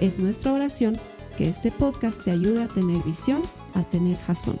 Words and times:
Es 0.00 0.18
nuestra 0.18 0.52
oración 0.52 0.98
que 1.38 1.48
este 1.48 1.70
podcast 1.70 2.22
te 2.22 2.30
ayude 2.30 2.64
a 2.64 2.68
tener 2.68 3.02
visión, 3.02 3.42
a 3.74 3.82
tener 3.82 4.18
jazón. 4.18 4.60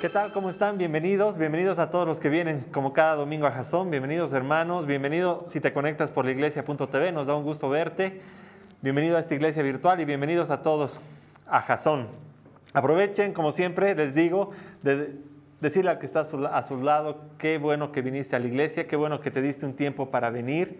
¿Qué 0.00 0.08
tal? 0.08 0.32
¿Cómo 0.32 0.48
están? 0.48 0.78
Bienvenidos, 0.78 1.36
bienvenidos 1.36 1.78
a 1.78 1.90
todos 1.90 2.06
los 2.08 2.18
que 2.18 2.30
vienen 2.30 2.60
como 2.72 2.94
cada 2.94 3.14
domingo 3.16 3.46
a 3.46 3.52
Jazón, 3.52 3.90
bienvenidos 3.90 4.32
hermanos, 4.32 4.86
bienvenido 4.86 5.44
si 5.46 5.60
te 5.60 5.74
conectas 5.74 6.12
por 6.12 6.24
la 6.24 6.30
iglesia.tv, 6.30 7.12
nos 7.12 7.26
da 7.26 7.36
un 7.36 7.44
gusto 7.44 7.68
verte, 7.68 8.22
bienvenido 8.80 9.18
a 9.18 9.20
esta 9.20 9.34
iglesia 9.34 9.62
virtual 9.62 10.00
y 10.00 10.06
bienvenidos 10.06 10.50
a 10.50 10.62
todos 10.62 10.98
a 11.46 11.60
Jazón. 11.60 12.08
Aprovechen, 12.72 13.34
como 13.34 13.52
siempre, 13.52 13.94
les 13.94 14.14
digo, 14.14 14.50
decirle 15.62 15.92
al 15.92 15.98
que 15.98 16.04
está 16.04 16.20
a 16.20 16.62
su, 16.62 16.82
lado, 16.82 17.22
qué 17.38 17.56
bueno 17.56 17.90
que 17.90 18.02
viniste 18.02 18.36
a 18.36 18.38
la 18.38 18.46
iglesia, 18.46 18.86
qué 18.86 18.96
bueno 18.96 19.20
que 19.20 19.30
te 19.30 19.40
diste 19.40 19.64
un 19.64 19.74
tiempo 19.74 20.10
para 20.10 20.28
venir, 20.28 20.78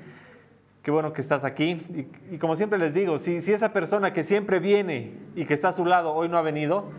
qué 0.82 0.90
bueno 0.90 1.14
que 1.14 1.22
estás 1.22 1.44
aquí. 1.44 2.10
Y, 2.30 2.36
como 2.36 2.54
siempre 2.56 2.78
les 2.78 2.92
digo, 2.92 3.16
si, 3.16 3.40
si 3.40 3.52
esa 3.52 3.72
persona 3.72 4.12
que 4.12 4.22
siempre 4.22 4.58
viene 4.58 5.14
y 5.34 5.46
que 5.46 5.54
está 5.54 5.68
a 5.68 5.72
su 5.72 5.86
lado 5.86 6.12
hoy 6.12 6.28
no 6.28 6.36
ha 6.36 6.42
venido, 6.42 6.90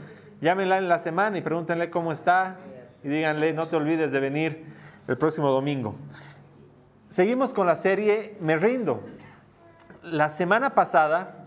Llámenla 0.44 0.78
en 0.78 0.90
la 0.90 1.00
semana 1.00 1.38
y 1.38 1.42
pregúntenle 1.42 1.90
cómo 1.90 2.12
está 2.12 2.58
y 3.02 3.08
díganle, 3.08 3.54
no 3.54 3.70
te 3.70 3.78
olvides 3.78 4.12
de 4.12 4.20
venir 4.20 4.66
el 5.08 5.18
próximo 5.18 5.50
domingo. 5.50 5.96
Seguimos 7.08 7.54
con 7.54 7.66
la 7.66 7.78
serie 7.78 8.36
Me 8.42 8.58
rindo. 8.58 9.06
La 10.04 10.28
semana 10.28 10.76
pasada, 10.76 11.43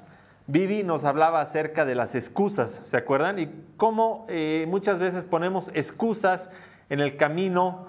Vivi 0.49 0.85
nos 0.85 1.05
hablaba 1.05 1.41
acerca 1.41 1.85
de 1.85 1.97
las 1.97 2.15
excusas, 2.15 2.71
¿se 2.71 2.97
acuerdan? 2.97 3.39
Y 3.41 3.51
cómo 3.77 4.27
eh, 4.29 4.67
muchas 4.69 5.01
veces 5.01 5.25
ponemos 5.25 5.71
excusas 5.75 6.51
en 6.89 7.01
el 7.01 7.17
camino 7.17 7.87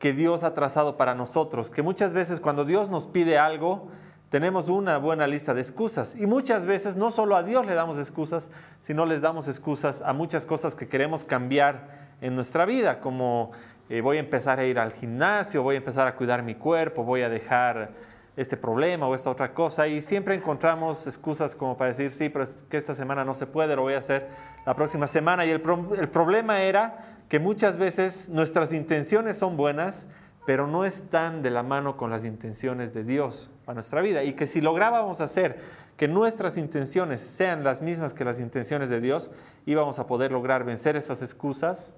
que 0.00 0.12
Dios 0.12 0.42
ha 0.42 0.52
trazado 0.52 0.96
para 0.96 1.14
nosotros, 1.14 1.70
que 1.70 1.82
muchas 1.82 2.12
veces 2.12 2.40
cuando 2.40 2.64
Dios 2.64 2.90
nos 2.90 3.06
pide 3.06 3.38
algo, 3.38 3.88
tenemos 4.28 4.68
una 4.68 4.98
buena 4.98 5.26
lista 5.26 5.54
de 5.54 5.60
excusas. 5.60 6.16
Y 6.16 6.26
muchas 6.26 6.66
veces 6.66 6.96
no 6.96 7.12
solo 7.12 7.36
a 7.36 7.44
Dios 7.44 7.64
le 7.64 7.74
damos 7.74 7.98
excusas, 7.98 8.50
sino 8.80 9.06
les 9.06 9.20
damos 9.20 9.46
excusas 9.46 10.02
a 10.02 10.12
muchas 10.12 10.46
cosas 10.46 10.74
que 10.74 10.88
queremos 10.88 11.22
cambiar 11.22 12.10
en 12.20 12.34
nuestra 12.34 12.64
vida, 12.64 13.00
como 13.00 13.52
eh, 13.88 14.00
voy 14.00 14.16
a 14.16 14.20
empezar 14.20 14.58
a 14.58 14.64
ir 14.64 14.78
al 14.78 14.92
gimnasio, 14.92 15.62
voy 15.62 15.76
a 15.76 15.78
empezar 15.78 16.08
a 16.08 16.16
cuidar 16.16 16.42
mi 16.42 16.54
cuerpo, 16.54 17.04
voy 17.04 17.22
a 17.22 17.28
dejar 17.28 17.90
este 18.36 18.56
problema 18.56 19.06
o 19.06 19.14
esta 19.14 19.30
otra 19.30 19.52
cosa. 19.54 19.88
Y 19.88 20.00
siempre 20.02 20.34
encontramos 20.34 21.06
excusas 21.06 21.54
como 21.54 21.76
para 21.76 21.88
decir, 21.90 22.10
sí, 22.10 22.28
pero 22.28 22.44
es 22.44 22.64
que 22.68 22.76
esta 22.76 22.94
semana 22.94 23.24
no 23.24 23.34
se 23.34 23.46
puede, 23.46 23.76
lo 23.76 23.82
voy 23.82 23.94
a 23.94 23.98
hacer 23.98 24.28
la 24.66 24.74
próxima 24.74 25.06
semana. 25.06 25.44
Y 25.46 25.50
el, 25.50 25.62
el 25.98 26.08
problema 26.08 26.62
era 26.62 26.98
que 27.28 27.38
muchas 27.38 27.78
veces 27.78 28.28
nuestras 28.28 28.72
intenciones 28.72 29.38
son 29.38 29.56
buenas, 29.56 30.06
pero 30.46 30.66
no 30.66 30.84
están 30.84 31.42
de 31.42 31.50
la 31.50 31.62
mano 31.62 31.96
con 31.96 32.10
las 32.10 32.24
intenciones 32.24 32.92
de 32.94 33.04
Dios 33.04 33.50
para 33.64 33.74
nuestra 33.74 34.00
vida. 34.00 34.24
Y 34.24 34.32
que 34.32 34.46
si 34.46 34.60
lográbamos 34.60 35.20
hacer 35.20 35.60
que 35.96 36.08
nuestras 36.08 36.56
intenciones 36.56 37.20
sean 37.20 37.62
las 37.62 37.82
mismas 37.82 38.14
que 38.14 38.24
las 38.24 38.40
intenciones 38.40 38.88
de 38.88 39.00
Dios, 39.00 39.30
íbamos 39.66 39.98
a 39.98 40.06
poder 40.06 40.32
lograr 40.32 40.64
vencer 40.64 40.96
esas 40.96 41.20
excusas, 41.20 41.92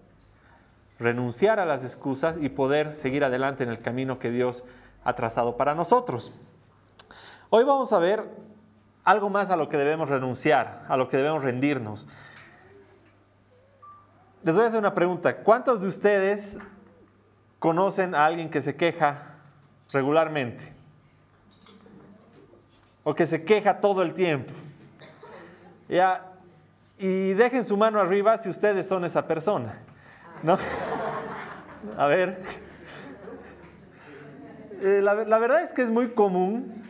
renunciar 0.99 1.61
a 1.61 1.67
las 1.67 1.85
excusas 1.85 2.37
y 2.41 2.49
poder 2.49 2.95
seguir 2.95 3.23
adelante 3.23 3.63
en 3.63 3.71
el 3.71 3.79
camino 3.79 4.19
que 4.19 4.31
Dios 4.31 4.65
ha 5.05 5.15
trazado 5.15 5.57
para 5.57 5.75
nosotros. 5.75 6.33
Hoy 7.51 7.65
vamos 7.65 7.93
a 7.93 7.99
ver 7.99 8.25
algo 9.05 9.31
más 9.31 9.51
a 9.51 9.57
lo 9.57 9.69
que 9.69 9.77
debemos 9.77 10.09
renunciar, 10.09 10.85
a 10.89 10.97
lo 10.97 11.09
que 11.09 11.17
debemos 11.17 11.43
rendirnos. 11.43 12.07
Les 14.43 14.55
voy 14.55 14.65
a 14.65 14.69
hacer 14.69 14.79
una 14.79 14.95
pregunta. 14.95 15.39
¿Cuántos 15.39 15.81
de 15.81 15.89
ustedes 15.89 16.59
conocen 17.63 18.17
a 18.17 18.27
alguien 18.27 18.51
que 18.51 18.61
se 18.61 18.75
queja 18.75 19.37
regularmente 19.93 20.73
o 23.05 23.15
que 23.15 23.25
se 23.25 23.45
queja 23.45 23.81
todo 23.81 24.03
el 24.03 24.15
tiempo. 24.15 24.53
Ya, 25.89 26.33
y 26.99 27.35
dejen 27.35 27.63
su 27.63 27.77
mano 27.77 28.01
arriba 28.01 28.37
si 28.37 28.49
ustedes 28.49 28.89
son 28.89 29.05
esa 29.05 29.29
persona. 29.29 29.79
¿No? 30.43 30.57
A 31.97 32.07
ver. 32.07 32.43
Eh, 34.83 35.01
la, 35.01 35.15
verdad 35.39 35.63
es 35.63 35.73
que 35.73 35.83
es 35.83 35.91
muy 35.91 36.09
común 36.09 36.83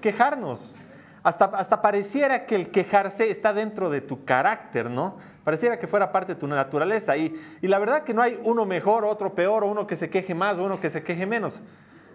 quejarnos. 0.00 0.74
Hasta, 1.22 1.46
hasta 1.46 1.80
pareciera 1.80 2.44
que 2.44 2.56
el 2.56 2.70
quejarse 2.70 3.30
está 3.30 3.54
dentro 3.54 3.88
de 3.88 4.00
tu 4.00 4.24
carácter, 4.24 4.90
¿no? 4.90 5.16
Pareciera 5.44 5.78
que 5.78 5.86
fuera 5.86 6.10
parte 6.10 6.34
de 6.34 6.40
tu 6.40 6.46
naturaleza. 6.48 7.16
Y, 7.16 7.34
y 7.62 7.68
la 7.68 7.78
verdad 7.78 8.02
que 8.02 8.12
no 8.12 8.20
hay 8.20 8.38
uno 8.42 8.66
mejor, 8.66 9.04
otro 9.04 9.34
peor, 9.34 9.62
o 9.62 9.68
uno 9.68 9.86
que 9.86 9.96
se 9.96 10.10
queje 10.10 10.34
más, 10.34 10.58
o 10.58 10.64
uno 10.64 10.80
que 10.80 10.90
se 10.90 11.02
queje 11.02 11.24
menos. 11.24 11.62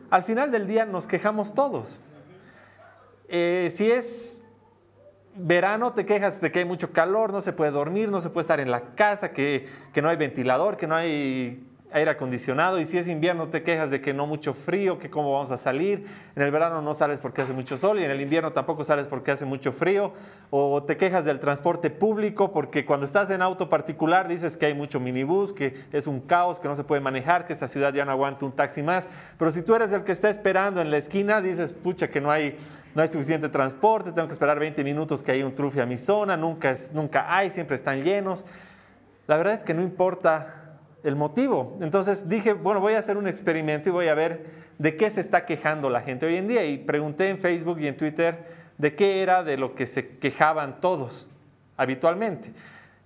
Al 0.10 0.24
final 0.24 0.52
del 0.52 0.68
día 0.68 0.86
nos 0.86 1.08
quejamos 1.08 1.54
todos. 1.54 2.02
Eh, 3.30 3.70
si 3.72 3.90
es 3.90 4.42
verano, 5.36 5.94
te 5.94 6.06
quejas 6.06 6.42
de 6.42 6.52
que 6.52 6.60
hay 6.60 6.66
mucho 6.66 6.92
calor, 6.92 7.31
no 7.31 7.40
se 7.42 7.54
puede 7.54 7.72
dormir, 7.72 8.10
no 8.10 8.20
se 8.20 8.30
puede 8.30 8.42
estar 8.42 8.60
en 8.60 8.70
la 8.70 8.96
casa, 8.96 9.31
que, 9.31 9.66
que 9.94 10.02
no 10.02 10.10
hay 10.10 10.18
ventilador, 10.18 10.76
que 10.76 10.88
no 10.88 10.96
hay 10.96 11.69
aire 11.91 12.11
acondicionado 12.11 12.79
y 12.79 12.85
si 12.85 12.97
es 12.97 13.07
invierno 13.07 13.50
te 13.50 13.63
quejas 13.63 13.89
de 13.89 14.00
que 14.00 14.13
no 14.13 14.27
mucho 14.27 14.53
frío, 14.53 15.00
que 15.00 15.09
cómo 15.09 15.33
vamos 15.33 15.51
a 15.51 15.57
salir. 15.57 16.05
En 16.35 16.44
el 16.44 16.51
verano 16.51 16.81
no 16.81 16.94
sales 16.94 17.19
porque 17.19 17.41
hace 17.41 17.53
mucho 17.53 17.77
sol 17.77 18.00
y 18.00 18.03
en 18.03 18.11
el 18.11 18.22
invierno 18.22 18.51
tampoco 18.51 18.83
sales 18.83 19.07
porque 19.07 19.31
hace 19.31 19.45
mucho 19.45 19.72
frío. 19.72 20.13
O 20.51 20.83
te 20.83 20.97
quejas 20.97 21.25
del 21.25 21.39
transporte 21.39 21.89
público 21.89 22.51
porque 22.51 22.85
cuando 22.85 23.05
estás 23.05 23.29
en 23.31 23.41
auto 23.41 23.69
particular 23.69 24.27
dices 24.27 24.55
que 24.55 24.67
hay 24.67 24.73
mucho 24.73 25.00
minibús, 25.00 25.51
que 25.51 25.85
es 25.91 26.05
un 26.05 26.22
caos, 26.22 26.59
que 26.59 26.67
no 26.67 26.75
se 26.75 26.83
puede 26.83 27.01
manejar, 27.01 27.45
que 27.45 27.53
esta 27.53 27.67
ciudad 27.67 27.94
ya 27.94 28.06
no 28.06 28.11
aguanta 28.11 28.45
un 28.45 28.51
taxi 28.51 28.83
más. 28.83 29.07
Pero 29.38 29.51
si 29.51 29.63
tú 29.63 29.73
eres 29.73 29.91
el 29.91 30.03
que 30.03 30.11
está 30.11 30.29
esperando 30.29 30.81
en 30.81 30.91
la 30.91 30.97
esquina, 30.97 31.41
dices, 31.41 31.73
pucha, 31.73 32.09
que 32.09 32.21
no 32.21 32.29
hay, 32.29 32.56
no 32.94 33.01
hay 33.01 33.07
suficiente 33.07 33.50
transporte, 33.50 34.11
tengo 34.11 34.27
que 34.27 34.33
esperar 34.33 34.59
20 34.59 34.83
minutos 34.83 35.23
que 35.23 35.31
hay 35.31 35.41
un 35.41 35.56
trufe 35.56 35.81
a 35.81 35.88
mi 35.88 35.97
zona, 35.97 36.38
nunca, 36.38 36.75
nunca 36.94 37.35
hay, 37.35 37.50
siempre 37.50 37.75
están 37.75 38.03
llenos. 38.03 38.45
La 39.25 39.38
verdad 39.38 39.53
es 39.53 39.63
que 39.63 39.73
no 39.73 39.81
importa 39.81 40.69
el 41.04 41.16
motivo. 41.16 41.78
Entonces 41.82 42.28
dije, 42.30 42.54
bueno, 42.54 42.80
voy 42.80 42.94
a 42.94 43.00
hacer 43.00 43.18
un 43.18 43.28
experimento 43.28 43.90
y 43.90 43.92
voy 43.92 44.08
a 44.08 44.14
ver 44.14 44.46
de 44.78 44.96
qué 44.96 45.10
se 45.10 45.22
está 45.22 45.46
quejando 45.46 45.90
la 45.90 46.02
gente 46.02 46.26
hoy 46.26 46.36
en 46.36 46.48
día. 46.48 46.66
Y 46.66 46.78
pregunté 46.78 47.30
en 47.30 47.38
Facebook 47.38 47.80
y 47.80 47.88
en 47.88 47.98
Twitter 47.98 48.46
de 48.78 48.96
qué 48.96 49.22
era 49.22 49.44
de 49.44 49.58
lo 49.58 49.76
que 49.76 49.86
se 49.86 50.18
quejaban 50.18 50.80
todos 50.82 51.28
habitualmente. 51.78 52.52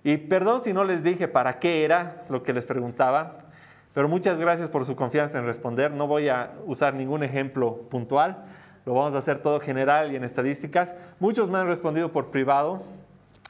Y 0.02 0.18
perdón 0.18 0.60
si 0.60 0.72
no 0.72 0.84
les 0.84 1.02
dije 1.02 1.28
para 1.28 1.58
qué 1.58 1.84
era 1.84 2.22
lo 2.28 2.42
que 2.42 2.52
les 2.52 2.66
preguntaba, 2.66 3.38
pero 3.94 4.08
muchas 4.08 4.38
gracias 4.38 4.68
por 4.68 4.84
su 4.84 4.96
confianza 4.96 5.38
en 5.38 5.46
responder. 5.46 5.92
No 5.92 6.06
voy 6.06 6.28
a 6.28 6.52
usar 6.66 6.94
ningún 6.94 7.22
ejemplo 7.22 7.76
puntual, 7.90 8.44
lo 8.84 8.94
vamos 8.94 9.14
a 9.14 9.18
hacer 9.18 9.40
todo 9.40 9.60
general 9.60 10.12
y 10.12 10.16
en 10.16 10.24
estadísticas. 10.24 10.94
Muchos 11.20 11.48
me 11.48 11.58
han 11.58 11.66
respondido 11.66 12.12
por 12.12 12.30
privado, 12.30 12.82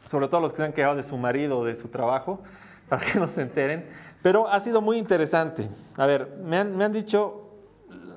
sobre 0.05 0.29
todo 0.29 0.41
los 0.41 0.53
que 0.53 0.59
se 0.59 0.65
han 0.65 0.73
quejado 0.73 0.97
de 0.97 1.03
su 1.03 1.17
marido 1.17 1.59
o 1.59 1.65
de 1.65 1.75
su 1.75 1.89
trabajo, 1.89 2.41
para 2.89 3.05
que 3.05 3.19
no 3.19 3.27
se 3.27 3.43
enteren. 3.43 3.87
Pero 4.25 4.49
ha 4.49 4.59
sido 4.59 4.81
muy 4.81 4.97
interesante. 4.97 5.69
A 5.99 6.07
ver, 6.07 6.39
me 6.43 6.57
han, 6.57 6.93
dicho 6.95 7.51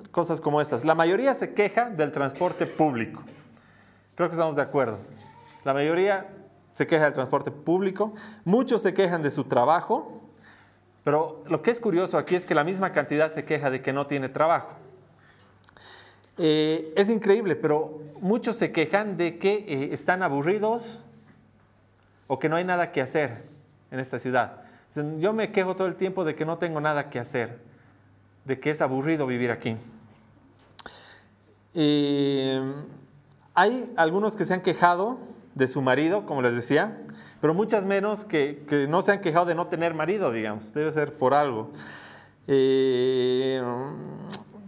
cosas 0.09 0.39
como 0.39 0.61
estas. 0.61 0.85
La 0.85 0.95
mayoría 0.95 1.33
se 1.33 1.53
queja 1.53 1.89
del 1.89 2.13
transporte 2.13 2.65
público. 2.65 3.23
Creo 4.15 4.29
que 4.29 4.35
estamos 4.35 4.55
de 4.55 4.61
acuerdo. 4.61 4.99
La 5.65 5.73
mayoría 5.73 6.29
se 6.75 6.87
queja 6.87 7.03
del 7.03 7.13
transporte 7.13 7.51
público. 7.51 8.13
Muchos 8.45 8.83
se 8.83 8.93
quejan 8.93 9.21
de 9.21 9.29
su 9.29 9.43
trabajo. 9.43 10.21
Pero 11.03 11.43
lo 11.49 11.61
que 11.61 11.71
es 11.71 11.79
curioso 11.81 12.17
aquí 12.17 12.35
es 12.35 12.45
que 12.45 12.55
la 12.55 12.63
misma 12.63 12.93
cantidad 12.93 13.29
se 13.29 13.43
queja 13.43 13.69
de 13.69 13.81
que 13.81 13.91
no 13.91 14.07
tiene 14.07 14.29
trabajo. 14.29 14.69
Eh, 16.37 16.93
es 16.95 17.09
increíble, 17.09 17.57
pero 17.57 17.99
muchos 18.21 18.55
se 18.55 18.71
quejan 18.71 19.17
de 19.17 19.39
que 19.39 19.65
eh, 19.67 19.89
están 19.91 20.23
aburridos 20.23 21.01
o 22.27 22.39
que 22.39 22.47
no 22.47 22.55
hay 22.55 22.63
nada 22.63 22.93
que 22.93 23.01
hacer 23.01 23.43
en 23.91 23.99
esta 23.99 24.19
ciudad. 24.19 24.66
Yo 25.19 25.33
me 25.33 25.51
quejo 25.51 25.75
todo 25.75 25.87
el 25.87 25.95
tiempo 25.95 26.23
de 26.23 26.35
que 26.35 26.45
no 26.45 26.57
tengo 26.57 26.81
nada 26.81 27.09
que 27.09 27.19
hacer, 27.19 27.59
de 28.45 28.59
que 28.59 28.71
es 28.71 28.81
aburrido 28.81 29.27
vivir 29.27 29.51
aquí. 29.51 29.77
hay 33.53 33.93
algunos 33.95 34.35
que 34.35 34.45
se 34.45 34.53
han 34.53 34.61
quejado 34.61 35.19
de 35.55 35.67
su 35.67 35.81
marido, 35.81 36.25
como 36.25 36.41
les 36.41 36.53
decía, 36.53 36.97
pero 37.41 37.53
muchas 37.53 37.85
menos 37.85 38.25
que, 38.25 38.63
no 38.89 39.01
se 39.01 39.11
han 39.11 39.21
quejado 39.21 39.45
de 39.45 39.55
no 39.55 39.67
tener 39.67 39.93
marido, 39.93 40.31
digamos, 40.31 40.73
debe 40.73 40.91
ser 40.91 41.13
por 41.13 41.33
algo. 41.33 41.71
Eh, 42.47 43.61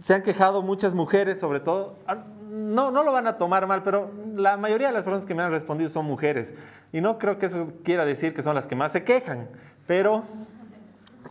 se 0.00 0.14
han 0.14 0.22
quejado 0.22 0.62
muchas 0.62 0.94
mujeres, 0.94 1.40
sobre 1.40 1.60
todo, 1.60 1.96
ah, 2.06 2.24
no, 2.48 2.90
no 2.90 3.02
lo 3.04 3.12
van 3.12 3.26
a 3.26 3.36
tomar 3.36 3.66
mal, 3.66 3.82
pero 3.82 4.10
la 4.34 4.56
mayoría 4.56 4.88
de 4.88 4.92
las 4.92 5.04
personas 5.04 5.26
que 5.26 5.34
me 5.34 5.42
han 5.42 5.50
respondido 5.50 5.90
son 5.90 6.04
mujeres. 6.04 6.52
Y 6.92 7.00
no 7.00 7.18
creo 7.18 7.38
que 7.38 7.46
eso 7.46 7.72
quiera 7.84 8.04
decir 8.04 8.34
que 8.34 8.42
son 8.42 8.54
las 8.54 8.66
que 8.66 8.74
más 8.76 8.92
se 8.92 9.04
quejan, 9.04 9.48
pero 9.90 10.22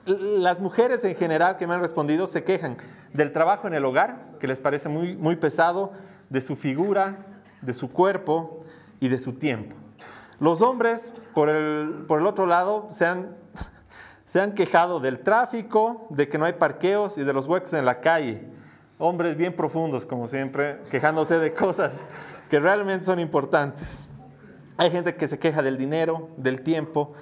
las 0.06 0.60
mujeres 0.60 1.06
en 1.06 1.16
general 1.16 1.56
que 1.56 1.66
me 1.66 1.76
han 1.76 1.80
respondido 1.80 2.28
se 2.28 2.44
quejan 2.44 2.76
del 3.14 3.32
trabajo 3.32 3.68
en 3.68 3.74
el 3.74 3.86
hogar, 3.86 4.32
que 4.38 4.48
les 4.48 4.60
parece 4.60 4.90
muy, 4.90 5.16
muy 5.16 5.38
pesado, 5.38 5.94
de 6.30 6.42
su 6.42 6.58
figura, 6.58 7.20
de 7.62 7.72
su 7.72 7.90
cuerpo 7.90 8.66
y 9.00 9.08
de 9.08 9.18
su 9.18 9.36
tiempo. 9.36 9.78
Los 10.42 10.62
hombres, 10.62 11.16
por 11.34 11.48
el, 11.48 12.04
por 12.06 12.20
el 12.20 12.28
otro 12.28 12.48
lado, 12.48 12.88
se 12.90 13.06
han, 13.06 13.38
se 14.26 14.42
han 14.42 14.52
quejado 14.52 15.00
del 15.00 15.22
tráfico, 15.22 16.08
de 16.10 16.28
que 16.28 16.38
no 16.38 16.44
hay 16.44 16.52
parqueos 16.52 17.18
y 17.18 17.24
de 17.24 17.32
los 17.32 17.48
huecos 17.48 17.72
en 17.72 17.86
la 17.86 18.02
calle. 18.02 18.46
Hombres 18.98 19.38
bien 19.38 19.56
profundos, 19.56 20.06
como 20.06 20.28
siempre, 20.28 20.82
quejándose 20.92 21.40
de 21.40 21.54
cosas 21.54 21.94
que 22.50 22.60
realmente 22.60 23.06
son 23.06 23.22
importantes. 23.22 24.04
Hay 24.76 24.92
gente 24.92 25.16
que 25.16 25.28
se 25.28 25.40
queja 25.40 25.62
del 25.62 25.78
dinero, 25.78 26.28
del 26.36 26.62
tiempo, 26.62 27.14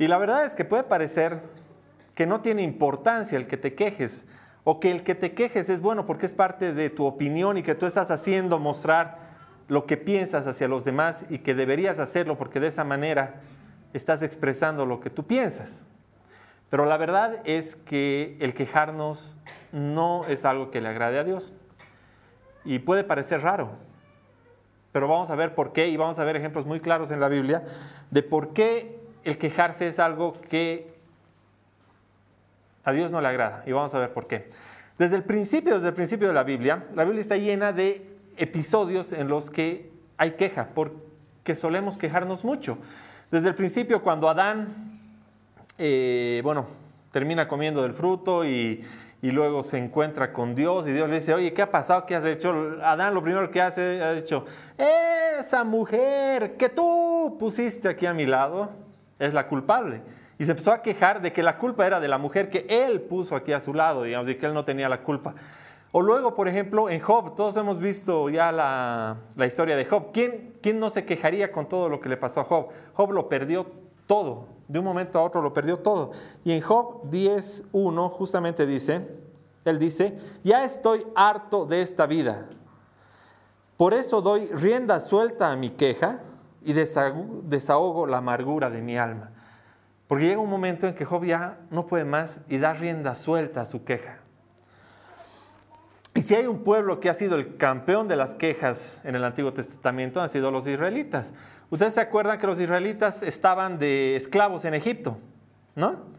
y 0.00 0.08
la 0.08 0.16
verdad 0.16 0.46
es 0.46 0.54
que 0.54 0.64
puede 0.64 0.82
parecer 0.82 1.42
que 2.14 2.24
no 2.24 2.40
tiene 2.40 2.62
importancia 2.62 3.36
el 3.36 3.46
que 3.46 3.58
te 3.58 3.74
quejes, 3.74 4.26
o 4.64 4.80
que 4.80 4.90
el 4.90 5.02
que 5.02 5.14
te 5.14 5.34
quejes 5.34 5.68
es 5.68 5.82
bueno 5.82 6.06
porque 6.06 6.24
es 6.24 6.32
parte 6.32 6.72
de 6.72 6.88
tu 6.88 7.04
opinión 7.04 7.58
y 7.58 7.62
que 7.62 7.74
tú 7.74 7.84
estás 7.84 8.10
haciendo 8.10 8.58
mostrar 8.58 9.18
lo 9.68 9.84
que 9.84 9.98
piensas 9.98 10.46
hacia 10.46 10.68
los 10.68 10.86
demás 10.86 11.26
y 11.28 11.40
que 11.40 11.54
deberías 11.54 11.98
hacerlo 11.98 12.38
porque 12.38 12.60
de 12.60 12.68
esa 12.68 12.82
manera 12.82 13.42
estás 13.92 14.22
expresando 14.22 14.86
lo 14.86 15.00
que 15.00 15.10
tú 15.10 15.26
piensas. 15.26 15.84
Pero 16.70 16.86
la 16.86 16.96
verdad 16.96 17.42
es 17.44 17.76
que 17.76 18.38
el 18.40 18.54
quejarnos 18.54 19.36
no 19.70 20.24
es 20.28 20.46
algo 20.46 20.70
que 20.70 20.80
le 20.80 20.88
agrade 20.88 21.18
a 21.18 21.24
Dios. 21.24 21.52
Y 22.64 22.78
puede 22.78 23.04
parecer 23.04 23.42
raro, 23.42 23.72
pero 24.92 25.08
vamos 25.08 25.28
a 25.28 25.34
ver 25.34 25.54
por 25.54 25.74
qué 25.74 25.88
y 25.88 25.98
vamos 25.98 26.18
a 26.18 26.24
ver 26.24 26.36
ejemplos 26.36 26.64
muy 26.64 26.80
claros 26.80 27.10
en 27.10 27.20
la 27.20 27.28
Biblia 27.28 27.64
de 28.10 28.22
por 28.22 28.54
qué 28.54 28.99
el 29.24 29.38
quejarse 29.38 29.88
es 29.88 29.98
algo 29.98 30.32
que 30.48 30.94
a 32.84 32.92
Dios 32.92 33.12
no 33.12 33.20
le 33.20 33.28
agrada. 33.28 33.62
Y 33.66 33.72
vamos 33.72 33.94
a 33.94 33.98
ver 33.98 34.12
por 34.12 34.26
qué. 34.26 34.48
Desde 34.98 35.16
el 35.16 35.24
principio, 35.24 35.74
desde 35.74 35.88
el 35.88 35.94
principio 35.94 36.28
de 36.28 36.34
la 36.34 36.42
Biblia, 36.42 36.84
la 36.94 37.04
Biblia 37.04 37.20
está 37.20 37.36
llena 37.36 37.72
de 37.72 38.06
episodios 38.36 39.12
en 39.12 39.28
los 39.28 39.50
que 39.50 39.90
hay 40.16 40.32
queja, 40.32 40.68
porque 40.74 41.54
solemos 41.54 41.96
quejarnos 41.96 42.44
mucho. 42.44 42.78
Desde 43.30 43.48
el 43.48 43.54
principio, 43.54 44.02
cuando 44.02 44.28
Adán, 44.28 44.68
eh, 45.78 46.40
bueno, 46.44 46.66
termina 47.12 47.48
comiendo 47.48 47.82
del 47.82 47.94
fruto 47.94 48.44
y, 48.44 48.84
y, 49.22 49.30
luego 49.30 49.62
se 49.62 49.78
encuentra 49.78 50.32
con 50.32 50.54
Dios 50.54 50.86
y 50.86 50.92
Dios 50.92 51.08
le 51.08 51.16
dice, 51.16 51.34
oye, 51.34 51.52
¿qué 51.52 51.62
ha 51.62 51.70
pasado? 51.70 52.04
¿Qué 52.06 52.14
has 52.14 52.24
hecho? 52.24 52.76
Adán 52.82 53.14
lo 53.14 53.22
primero 53.22 53.50
que 53.50 53.60
hace, 53.60 54.02
ha 54.02 54.12
dicho, 54.12 54.44
esa 55.38 55.64
mujer 55.64 56.56
que 56.56 56.68
tú 56.68 57.36
pusiste 57.38 57.88
aquí 57.88 58.06
a 58.06 58.12
mi 58.12 58.26
lado 58.26 58.89
es 59.20 59.32
la 59.32 59.46
culpable. 59.46 60.02
Y 60.38 60.44
se 60.44 60.52
empezó 60.52 60.72
a 60.72 60.82
quejar 60.82 61.20
de 61.20 61.32
que 61.32 61.42
la 61.42 61.58
culpa 61.58 61.86
era 61.86 62.00
de 62.00 62.08
la 62.08 62.18
mujer 62.18 62.48
que 62.48 62.66
él 62.68 63.02
puso 63.02 63.36
aquí 63.36 63.52
a 63.52 63.60
su 63.60 63.74
lado, 63.74 64.02
digamos, 64.02 64.28
y 64.28 64.34
que 64.34 64.46
él 64.46 64.54
no 64.54 64.64
tenía 64.64 64.88
la 64.88 65.02
culpa. 65.02 65.34
O 65.92 66.00
luego, 66.00 66.34
por 66.34 66.48
ejemplo, 66.48 66.88
en 66.88 67.00
Job, 67.00 67.34
todos 67.34 67.56
hemos 67.58 67.78
visto 67.78 68.30
ya 68.30 68.50
la, 68.50 69.46
historia 69.46 69.76
de 69.76 69.84
Job. 69.84 70.12
¿Quién, 70.12 70.54
¿Quién 70.62 70.80
no 70.80 70.88
se 70.88 71.04
quejaría 71.04 71.52
con 71.52 71.68
todo 71.68 71.88
lo 71.88 72.00
que 72.00 72.08
le 72.08 72.16
pasó 72.16 72.40
a 72.40 72.44
Job? 72.44 72.68
Job 72.94 73.12
lo 73.12 73.28
perdió 73.28 73.66
todo, 74.06 74.46
de 74.66 74.78
un 74.78 74.84
momento 74.84 75.18
a 75.18 75.22
otro 75.22 75.42
lo 75.42 75.52
perdió 75.52 75.78
todo. 75.78 76.12
Y 76.42 76.52
en 76.52 76.62
Job 76.62 77.10
10.1 77.10 78.10
justamente 78.10 78.66
dice, 78.66 79.06
él 79.64 79.78
dice, 79.78 80.18
ya 80.42 80.64
estoy 80.64 81.06
harto 81.14 81.66
de 81.66 81.82
esta 81.82 82.06
vida. 82.06 82.46
Por 83.76 83.92
eso 83.92 84.22
doy 84.22 84.46
rienda 84.46 85.00
suelta 85.00 85.52
a 85.52 85.56
mi 85.56 85.70
queja 85.70 86.20
y 86.64 86.72
desahogo 86.72 88.06
la 88.06 88.18
amargura 88.18 88.70
de 88.70 88.80
mi 88.82 88.98
alma. 88.98 89.30
Porque 90.06 90.26
llega 90.26 90.40
un 90.40 90.50
momento 90.50 90.88
en 90.88 90.94
que 90.94 91.04
Job 91.04 91.24
ya 91.24 91.58
no 91.70 91.86
puede 91.86 92.04
más 92.04 92.40
y 92.48 92.58
da 92.58 92.72
rienda 92.72 93.14
suelta 93.14 93.60
a 93.60 93.66
su 93.66 93.84
queja. 93.84 94.18
Y 96.14 96.22
si 96.22 96.34
hay 96.34 96.46
un 96.46 96.64
pueblo 96.64 96.98
que 96.98 97.08
ha 97.08 97.14
sido 97.14 97.36
el 97.36 97.56
campeón 97.56 98.08
de 98.08 98.16
las 98.16 98.34
quejas 98.34 99.00
en 99.04 99.14
el 99.14 99.24
Antiguo 99.24 99.52
Testamento, 99.52 100.20
han 100.20 100.28
sido 100.28 100.50
los 100.50 100.66
israelitas. 100.66 101.32
Ustedes 101.70 101.94
se 101.94 102.00
acuerdan 102.00 102.38
que 102.38 102.48
los 102.48 102.58
israelitas 102.58 103.22
estaban 103.22 103.78
de 103.78 104.16
esclavos 104.16 104.64
en 104.64 104.74
Egipto, 104.74 105.18
¿no? 105.76 106.10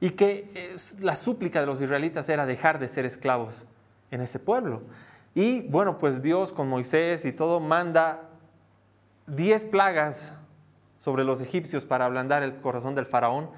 Y 0.00 0.10
que 0.10 0.76
la 1.00 1.16
súplica 1.16 1.60
de 1.60 1.66
los 1.66 1.80
israelitas 1.80 2.28
era 2.28 2.46
dejar 2.46 2.78
de 2.78 2.86
ser 2.86 3.04
esclavos 3.04 3.66
en 4.12 4.20
ese 4.20 4.38
pueblo. 4.38 4.82
Y 5.34 5.62
bueno, 5.62 5.98
pues 5.98 6.22
Dios 6.22 6.52
con 6.52 6.68
Moisés 6.68 7.24
y 7.24 7.32
todo 7.32 7.58
manda 7.58 8.29
diez 9.36 9.64
plagas 9.64 10.34
sobre 10.96 11.24
los 11.24 11.40
egipcios 11.40 11.86
para 11.86 12.04
ablandar 12.04 12.42
el 12.42 12.56
corazón 12.56 12.94
del 12.94 13.06
faraón. 13.06 13.50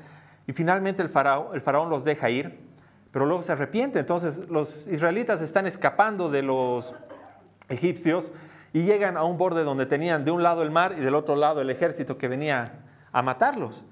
Y 0.46 0.52
finalmente 0.52 1.02
el 1.02 1.08
faraón, 1.08 1.90
los 1.90 2.04
deja 2.04 2.30
ir, 2.30 2.60
pero 3.10 3.26
luego 3.26 3.42
se 3.42 3.52
arrepiente. 3.52 3.98
Entonces 3.98 4.48
los 4.48 4.86
israelitas 4.86 5.40
están 5.40 5.66
escapando 5.66 6.30
de 6.30 6.42
los 6.42 6.94
egipcios 7.68 8.32
y 8.72 8.84
llegan 8.84 9.16
a 9.16 9.24
un 9.24 9.38
borde 9.38 9.64
donde 9.64 9.86
tenían 9.86 10.24
de 10.24 10.30
un 10.30 10.42
lado 10.42 10.62
el 10.62 10.70
mar 10.70 10.94
y 10.96 11.00
del 11.00 11.14
otro 11.14 11.36
lado 11.36 11.60
el 11.60 11.70
ejército 11.70 12.16
que 12.16 12.28
venía 12.28 12.80
a 13.12 13.22
matarlos. 13.22 13.84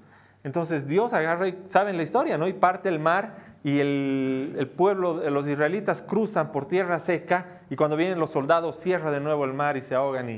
Entonces 0.43 0.87
Dios 0.87 1.13
agarra 1.13 1.49
y 1.49 1.61
saben 1.65 1.97
la 1.97 2.03
historia, 2.03 2.37
¿no? 2.37 2.47
Y 2.47 2.53
parte 2.53 2.89
el 2.89 2.99
mar 2.99 3.35
y 3.63 3.79
el, 3.79 4.55
el 4.57 4.67
pueblo, 4.67 5.29
los 5.29 5.47
israelitas 5.47 6.01
cruzan 6.01 6.51
por 6.51 6.65
tierra 6.65 6.99
seca 6.99 7.61
y 7.69 7.75
cuando 7.75 7.95
vienen 7.95 8.17
los 8.17 8.31
soldados 8.31 8.79
cierra 8.79 9.11
de 9.11 9.19
nuevo 9.19 9.45
el 9.45 9.53
mar 9.53 9.77
y 9.77 9.81
se 9.81 9.93
ahogan 9.93 10.29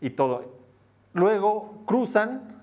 y 0.00 0.10
todo. 0.10 0.60
Luego 1.12 1.82
cruzan 1.86 2.62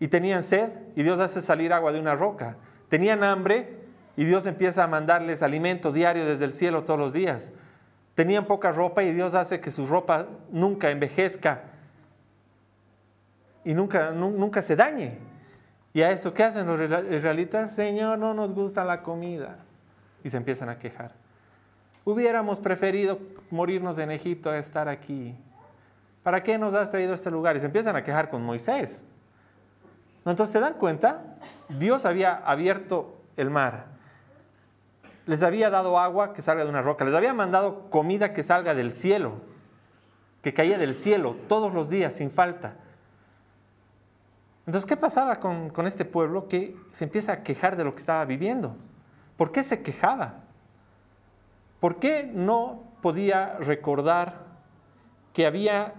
y 0.00 0.08
tenían 0.08 0.42
sed 0.42 0.70
y 0.96 1.02
Dios 1.02 1.20
hace 1.20 1.40
salir 1.40 1.72
agua 1.72 1.92
de 1.92 2.00
una 2.00 2.14
roca. 2.14 2.56
Tenían 2.88 3.22
hambre 3.22 3.84
y 4.16 4.24
Dios 4.24 4.46
empieza 4.46 4.84
a 4.84 4.86
mandarles 4.86 5.42
alimento 5.42 5.92
diario 5.92 6.24
desde 6.24 6.44
el 6.44 6.52
cielo 6.52 6.84
todos 6.84 6.98
los 6.98 7.12
días. 7.12 7.52
Tenían 8.14 8.46
poca 8.46 8.70
ropa 8.70 9.02
y 9.02 9.12
Dios 9.12 9.34
hace 9.34 9.60
que 9.60 9.70
su 9.70 9.86
ropa 9.86 10.26
nunca 10.50 10.90
envejezca 10.90 11.62
y 13.64 13.74
nunca, 13.74 14.10
nunca 14.10 14.62
se 14.62 14.76
dañe. 14.76 15.18
Y 15.92 16.02
a 16.02 16.10
eso, 16.10 16.34
¿qué 16.34 16.42
hacen 16.42 16.66
los 16.66 16.80
israelitas? 17.12 17.74
Señor, 17.74 18.18
no 18.18 18.34
nos 18.34 18.52
gusta 18.52 18.84
la 18.84 19.02
comida. 19.02 19.58
Y 20.22 20.30
se 20.30 20.36
empiezan 20.36 20.68
a 20.68 20.78
quejar. 20.78 21.12
Hubiéramos 22.04 22.60
preferido 22.60 23.18
morirnos 23.50 23.98
en 23.98 24.10
Egipto 24.10 24.50
a 24.50 24.58
estar 24.58 24.88
aquí. 24.88 25.34
¿Para 26.24 26.42
qué 26.42 26.58
nos 26.58 26.74
has 26.74 26.90
traído 26.90 27.12
a 27.12 27.14
este 27.14 27.30
lugar? 27.30 27.54
Y 27.54 27.60
se 27.60 27.66
empiezan 27.66 27.94
a 27.94 28.02
quejar 28.02 28.30
con 28.30 28.42
Moisés. 28.42 29.04
Entonces 30.26 30.52
se 30.52 30.58
dan 30.58 30.74
cuenta, 30.74 31.36
Dios 31.68 32.06
había 32.06 32.34
abierto 32.34 33.20
el 33.36 33.50
mar, 33.50 33.84
les 35.26 35.42
había 35.42 35.68
dado 35.68 35.98
agua 35.98 36.32
que 36.32 36.40
salga 36.40 36.64
de 36.64 36.70
una 36.70 36.80
roca, 36.80 37.04
les 37.04 37.14
había 37.14 37.34
mandado 37.34 37.90
comida 37.90 38.32
que 38.32 38.42
salga 38.42 38.74
del 38.74 38.90
cielo, 38.90 39.34
que 40.42 40.54
caía 40.54 40.78
del 40.78 40.94
cielo 40.94 41.36
todos 41.46 41.74
los 41.74 41.90
días 41.90 42.14
sin 42.14 42.30
falta. 42.30 42.76
Entonces, 44.66 44.88
¿qué 44.88 44.96
pasaba 44.96 45.36
con, 45.36 45.68
con 45.68 45.86
este 45.86 46.06
pueblo 46.06 46.48
que 46.48 46.74
se 46.90 47.04
empieza 47.04 47.32
a 47.32 47.42
quejar 47.42 47.76
de 47.76 47.84
lo 47.84 47.94
que 47.94 48.00
estaba 48.00 48.24
viviendo? 48.24 48.74
¿Por 49.36 49.52
qué 49.52 49.62
se 49.62 49.82
quejaba? 49.82 50.36
¿Por 51.80 51.96
qué 51.96 52.30
no 52.32 52.82
podía 53.02 53.58
recordar 53.58 54.38
que 55.34 55.44
había 55.44 55.92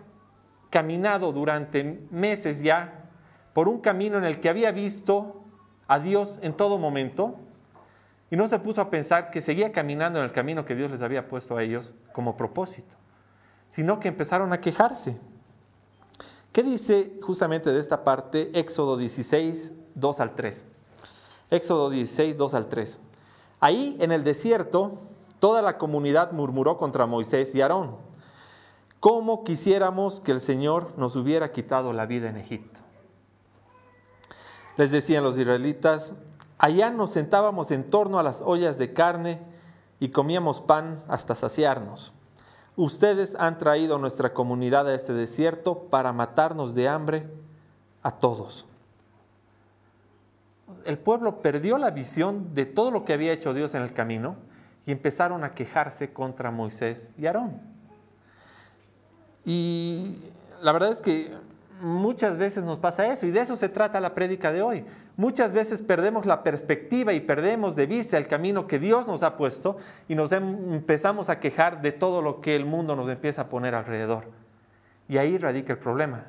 caminado 0.76 1.32
durante 1.32 2.06
meses 2.12 2.62
ya 2.62 3.06
por 3.54 3.70
un 3.70 3.80
camino 3.80 4.18
en 4.18 4.26
el 4.26 4.42
que 4.42 4.50
había 4.50 4.74
visto 4.74 5.46
a 5.88 6.00
Dios 6.00 6.38
en 6.42 6.52
todo 6.52 6.78
momento 6.78 7.38
y 8.30 8.36
no 8.36 8.46
se 8.46 8.60
puso 8.60 8.82
a 8.82 8.90
pensar 8.90 9.32
que 9.32 9.40
seguía 9.40 9.72
caminando 9.72 10.20
en 10.20 10.26
el 10.26 10.34
camino 10.34 10.66
que 10.66 10.76
Dios 10.76 10.92
les 10.92 11.02
había 11.02 11.30
puesto 11.30 11.56
a 11.56 11.64
ellos 11.64 11.94
como 12.12 12.36
propósito, 12.36 12.98
sino 13.70 14.02
que 14.02 14.10
empezaron 14.10 14.52
a 14.52 14.60
quejarse. 14.60 15.18
¿Qué 16.52 16.62
dice 16.62 17.22
justamente 17.22 17.72
de 17.72 17.80
esta 17.80 18.04
parte 18.04 18.52
Éxodo 18.60 18.98
16, 18.98 19.72
2 19.96 20.20
al 20.20 20.36
3? 20.36 20.66
Éxodo 21.52 21.90
16, 21.90 22.38
2 22.38 22.54
al 22.54 22.68
3. 22.68 23.00
Ahí 23.62 23.96
en 24.02 24.12
el 24.12 24.26
desierto, 24.26 25.00
toda 25.40 25.62
la 25.62 25.78
comunidad 25.78 26.34
murmuró 26.34 26.78
contra 26.78 27.06
Moisés 27.06 27.56
y 27.56 27.62
Aarón 27.62 28.05
¿Cómo 29.06 29.44
quisiéramos 29.44 30.20
que 30.20 30.32
el 30.32 30.40
Señor 30.40 30.98
nos 30.98 31.16
hubiera 31.16 31.52
quitado 31.52 31.94
la 31.94 32.08
vida 32.08 32.28
en 32.28 32.38
Egipto? 32.38 32.80
Les 34.78 34.90
decían 34.90 35.24
los 35.24 35.38
israelitas, 35.38 36.16
allá 36.58 36.90
nos 36.90 37.12
sentábamos 37.12 37.70
en 37.70 37.92
torno 37.92 38.18
a 38.18 38.24
las 38.24 38.42
ollas 38.42 38.80
de 38.80 38.94
carne 38.94 39.44
y 40.00 40.10
comíamos 40.10 40.60
pan 40.60 41.04
hasta 41.08 41.36
saciarnos. 41.36 42.14
Ustedes 42.78 43.36
han 43.36 43.60
traído 43.60 44.00
nuestra 44.00 44.34
comunidad 44.34 44.88
a 44.88 44.96
este 44.96 45.14
desierto 45.14 45.84
para 45.84 46.12
matarnos 46.12 46.74
de 46.74 46.88
hambre 46.88 47.30
a 48.02 48.18
todos. 48.18 48.66
El 50.84 50.98
pueblo 50.98 51.44
perdió 51.44 51.78
la 51.78 51.92
visión 51.92 52.56
de 52.56 52.66
todo 52.66 52.90
lo 52.90 53.06
que 53.06 53.14
había 53.14 53.34
hecho 53.34 53.54
Dios 53.54 53.76
en 53.76 53.84
el 53.84 53.94
camino 53.94 54.36
y 54.88 54.92
empezaron 54.92 55.44
a 55.44 55.54
quejarse 55.54 56.12
contra 56.12 56.50
Moisés 56.50 57.12
y 57.20 57.28
Aarón. 57.28 57.75
Y 59.46 60.18
la 60.62 60.72
verdad 60.72 60.92
es 60.92 61.02
que 61.02 61.32
muchas 61.82 62.38
veces 62.38 62.64
nos 62.64 62.80
pasa 62.80 63.08
eso 63.08 63.26
y 63.26 63.32
de 63.32 63.42
eso 63.42 63.56
se 63.56 63.70
trata 63.70 64.00
la 64.02 64.16
prédica 64.16 64.52
de 64.52 64.62
hoy. 64.62 64.86
Muchas 65.18 65.54
veces 65.54 65.82
perdemos 65.82 66.26
la 66.26 66.44
perspectiva 66.44 67.14
y 67.14 67.22
perdemos 67.22 67.76
de 67.76 67.86
vista 67.86 68.18
el 68.18 68.28
camino 68.28 68.68
que 68.68 68.80
Dios 68.80 69.08
nos 69.08 69.24
ha 69.24 69.38
puesto 69.38 69.78
y 70.10 70.16
nos 70.16 70.32
em, 70.32 70.74
empezamos 70.74 71.30
a 71.30 71.40
quejar 71.40 71.82
de 71.82 71.92
todo 71.92 72.22
lo 72.22 72.42
que 72.42 72.56
el 72.56 72.66
mundo 72.66 72.96
nos 72.96 73.08
empieza 73.08 73.44
a 73.44 73.50
poner 73.50 73.76
alrededor. 73.76 74.26
Y 75.08 75.18
ahí 75.18 75.38
radica 75.38 75.72
el 75.74 75.80
problema. 75.80 76.26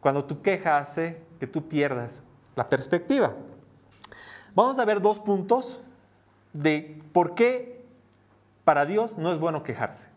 Cuando 0.00 0.24
tu 0.24 0.40
queja 0.40 0.78
hace 0.78 1.20
que 1.38 1.46
tú 1.46 1.68
pierdas 1.68 2.22
la 2.54 2.68
perspectiva. 2.68 3.34
Vamos 4.54 4.78
a 4.78 4.84
ver 4.86 5.02
dos 5.02 5.20
puntos 5.20 5.82
de 6.54 6.98
por 7.12 7.34
qué 7.34 7.84
para 8.64 8.86
Dios 8.86 9.18
no 9.18 9.32
es 9.32 9.38
bueno 9.38 9.62
quejarse. 9.62 10.15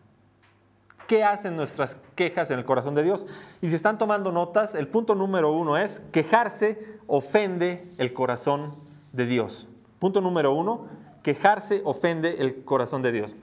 ¿Qué 1.10 1.24
hacen 1.24 1.56
nuestras 1.56 1.98
quejas 2.14 2.52
en 2.52 2.60
el 2.60 2.64
corazón 2.64 2.94
de 2.94 3.02
Dios? 3.02 3.26
Y 3.60 3.66
si 3.66 3.74
están 3.74 3.98
tomando 3.98 4.30
notas, 4.30 4.76
el 4.76 4.86
punto 4.86 5.16
número 5.16 5.50
uno 5.50 5.76
es 5.76 5.98
quejarse 6.12 6.78
ofende 7.08 7.90
el 7.98 8.12
corazón 8.12 8.76
de 9.12 9.26
Dios. 9.26 9.66
Punto 9.98 10.20
número 10.20 10.54
uno, 10.54 10.86
quejarse 11.24 11.82
ofende 11.84 12.36
el 12.38 12.62
corazón 12.62 13.02
de 13.02 13.10
Dios. 13.10 13.34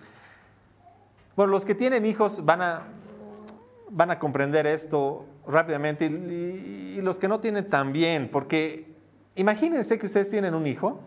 Bueno, 1.36 1.52
los 1.52 1.66
que 1.66 1.76
tienen 1.76 2.06
hijos 2.06 2.46
van 2.46 2.62
a, 2.62 2.84
van 3.90 4.12
a 4.12 4.18
comprender 4.18 4.66
esto 4.66 5.26
rápidamente 5.46 6.06
y, 6.06 7.02
los 7.02 7.20
que 7.20 7.28
no 7.28 7.42
tienen 7.42 7.70
también, 7.70 8.30
porque 8.32 8.96
imagínense 9.36 9.98
que 10.00 10.06
ustedes 10.06 10.30
tienen 10.30 10.56
un 10.56 10.68
hijo 10.68 11.02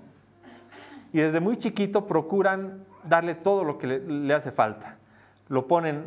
y 1.10 1.20
desde 1.20 1.40
muy 1.40 1.56
chiquito 1.56 2.06
procuran 2.06 2.84
darle 3.02 3.34
todo 3.34 3.64
lo 3.64 3.78
que 3.78 3.86
le, 3.86 4.00
le 4.00 4.34
hace 4.34 4.52
falta. 4.52 4.98
Lo 5.48 5.66
ponen 5.66 6.04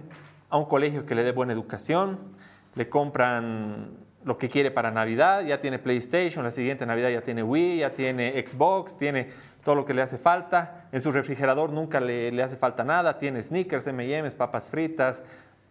a 0.54 0.58
un 0.58 0.66
colegio 0.66 1.04
que 1.08 1.16
le 1.16 1.24
dé 1.24 1.32
buena 1.32 1.52
educación, 1.52 2.20
le 2.76 2.88
compran 2.88 3.90
lo 4.24 4.38
que 4.38 4.50
quiere 4.50 4.70
para 4.70 4.92
Navidad, 4.92 5.44
ya 5.44 5.60
tiene 5.60 5.80
PlayStation, 5.80 6.44
la 6.44 6.52
siguiente 6.52 6.86
Navidad 6.86 7.10
ya 7.10 7.22
tiene 7.22 7.42
Wii, 7.42 7.80
ya 7.80 7.90
tiene 7.90 8.40
Xbox, 8.48 8.96
tiene 8.96 9.30
todo 9.64 9.74
lo 9.74 9.84
que 9.84 9.96
le 9.96 10.04
hace 10.04 10.20
falta. 10.20 10.86
En 10.92 11.02
su 11.02 11.12
refrigerador 11.12 11.72
nunca 11.72 12.00
le, 12.00 12.32
le 12.32 12.44
hace 12.44 12.56
falta 12.56 12.84
nada, 12.84 13.18
tiene 13.18 13.42
sneakers, 13.42 13.88
M&M's, 13.88 14.36
papas 14.36 14.68
fritas, 14.68 15.24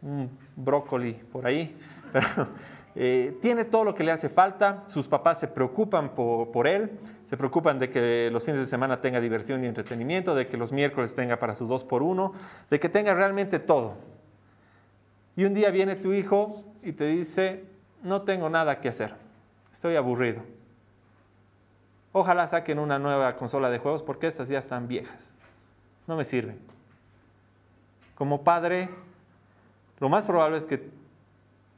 un 0.03 0.29
brócoli 0.57 1.13
por 1.13 1.47
ahí. 1.47 1.73
Eh, 2.95 3.39
tiene 3.41 3.65
todo 3.65 3.85
lo 3.85 3.95
que 3.95 4.05
le 4.05 4.13
hace 4.13 4.29
falta, 4.29 4.83
sus 4.85 5.09
papás 5.09 5.41
se 5.41 5.49
preocupan 5.49 6.11
por, 6.11 6.53
por, 6.53 6.67
él, 6.67 6.91
se 7.25 7.39
preocupan 7.39 7.79
de 7.79 7.89
que 7.89 8.29
los 8.31 8.45
fines 8.45 8.61
de 8.61 8.67
semana 8.67 9.01
tenga 9.01 9.19
diversión 9.19 9.65
y 9.65 9.67
entretenimiento, 9.67 10.35
de 10.35 10.47
que 10.47 10.59
los 10.59 10.73
miércoles 10.73 11.15
tenga 11.15 11.39
para 11.39 11.55
su 11.55 11.67
dos 11.67 11.85
por 11.85 12.03
uno, 12.03 12.35
de 12.69 12.79
que 12.79 12.91
tenga 12.91 13.15
realmente 13.15 13.59
todo. 13.59 14.12
Y 15.37 15.45
un 15.45 15.55
día 15.55 15.71
viene 15.71 15.97
tu 15.97 16.13
hijo 16.13 16.65
y 16.83 16.93
te 16.93 17.07
dice, 17.07 17.65
no 18.03 18.23
tengo 18.23 18.49
nada 18.49 18.81
que 18.81 18.89
hacer, 18.89 19.15
estoy 19.73 19.97
aburrido. 19.97 20.43
Ojalá 22.13 22.47
saquen 22.47 22.79
una 22.79 22.99
nueva 22.99 23.37
consola 23.37 23.71
de 23.71 23.79
juegos 23.79 24.03
porque 24.03 24.27
estas 24.27 24.49
ya 24.49 24.59
están 24.59 24.89
viejas, 24.89 25.35
no 26.07 26.17
me 26.17 26.25
sirven. 26.25 26.59
Como 28.15 28.45
padre, 28.45 28.91
lo 29.99 30.09
más 30.09 30.27
probable 30.27 30.59
es 30.59 30.67
que 30.67 30.91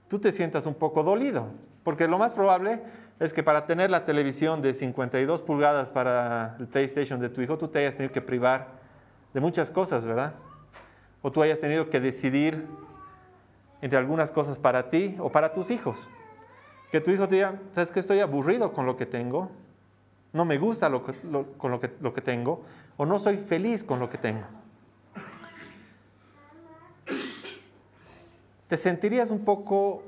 tú 0.09 0.19
te 0.19 0.33
sientas 0.33 0.67
un 0.67 0.75
poco 0.75 1.05
dolido, 1.05 1.47
porque 1.85 2.09
lo 2.09 2.19
más 2.19 2.33
probable 2.35 2.83
es 3.21 3.33
que 3.33 3.45
para 3.45 3.67
tener 3.67 3.91
la 3.91 4.05
televisión 4.05 4.61
de 4.61 4.75
52 4.75 5.43
pulgadas 5.43 5.91
para 5.91 6.57
el 6.59 6.67
PlayStation 6.67 7.21
de 7.21 7.29
tu 7.29 7.41
hijo, 7.41 7.57
tú 7.57 7.69
te 7.69 7.79
hayas 7.79 7.95
tenido 7.95 8.13
que 8.13 8.21
privar 8.21 8.69
de 9.33 9.41
muchas 9.41 9.71
cosas, 9.71 10.05
¿verdad? 10.05 10.35
O 11.23 11.31
tú 11.31 11.43
hayas 11.43 11.61
tenido 11.61 11.89
que 11.89 12.01
decidir 12.01 12.67
entre 13.85 13.99
algunas 13.99 14.33
cosas 14.33 14.59
para 14.59 14.89
ti 14.89 15.15
o 15.19 15.31
para 15.31 15.53
tus 15.53 15.71
hijos. 15.71 16.09
Que 16.91 17.03
tu 17.03 17.11
hijo 17.11 17.29
te 17.29 17.35
diga, 17.35 17.61
¿sabes 17.71 17.91
que 17.91 18.01
estoy 18.01 18.19
aburrido 18.21 18.73
con 18.73 18.87
lo 18.87 18.97
que 18.97 19.05
tengo? 19.05 19.51
No 20.33 20.47
me 20.47 20.57
gusta 20.57 20.91
con 21.59 21.71
lo 21.71 21.81
que, 22.15 22.21
tengo 22.23 22.63
o 22.97 23.05
no 23.05 23.19
soy 23.19 23.37
feliz 23.37 23.85
con 23.85 24.01
lo 24.01 24.09
que 24.09 24.17
tengo. 24.17 24.47
¿Te 28.69 28.79
sentirías 28.79 29.31
un 29.31 29.45
poco, 29.45 30.03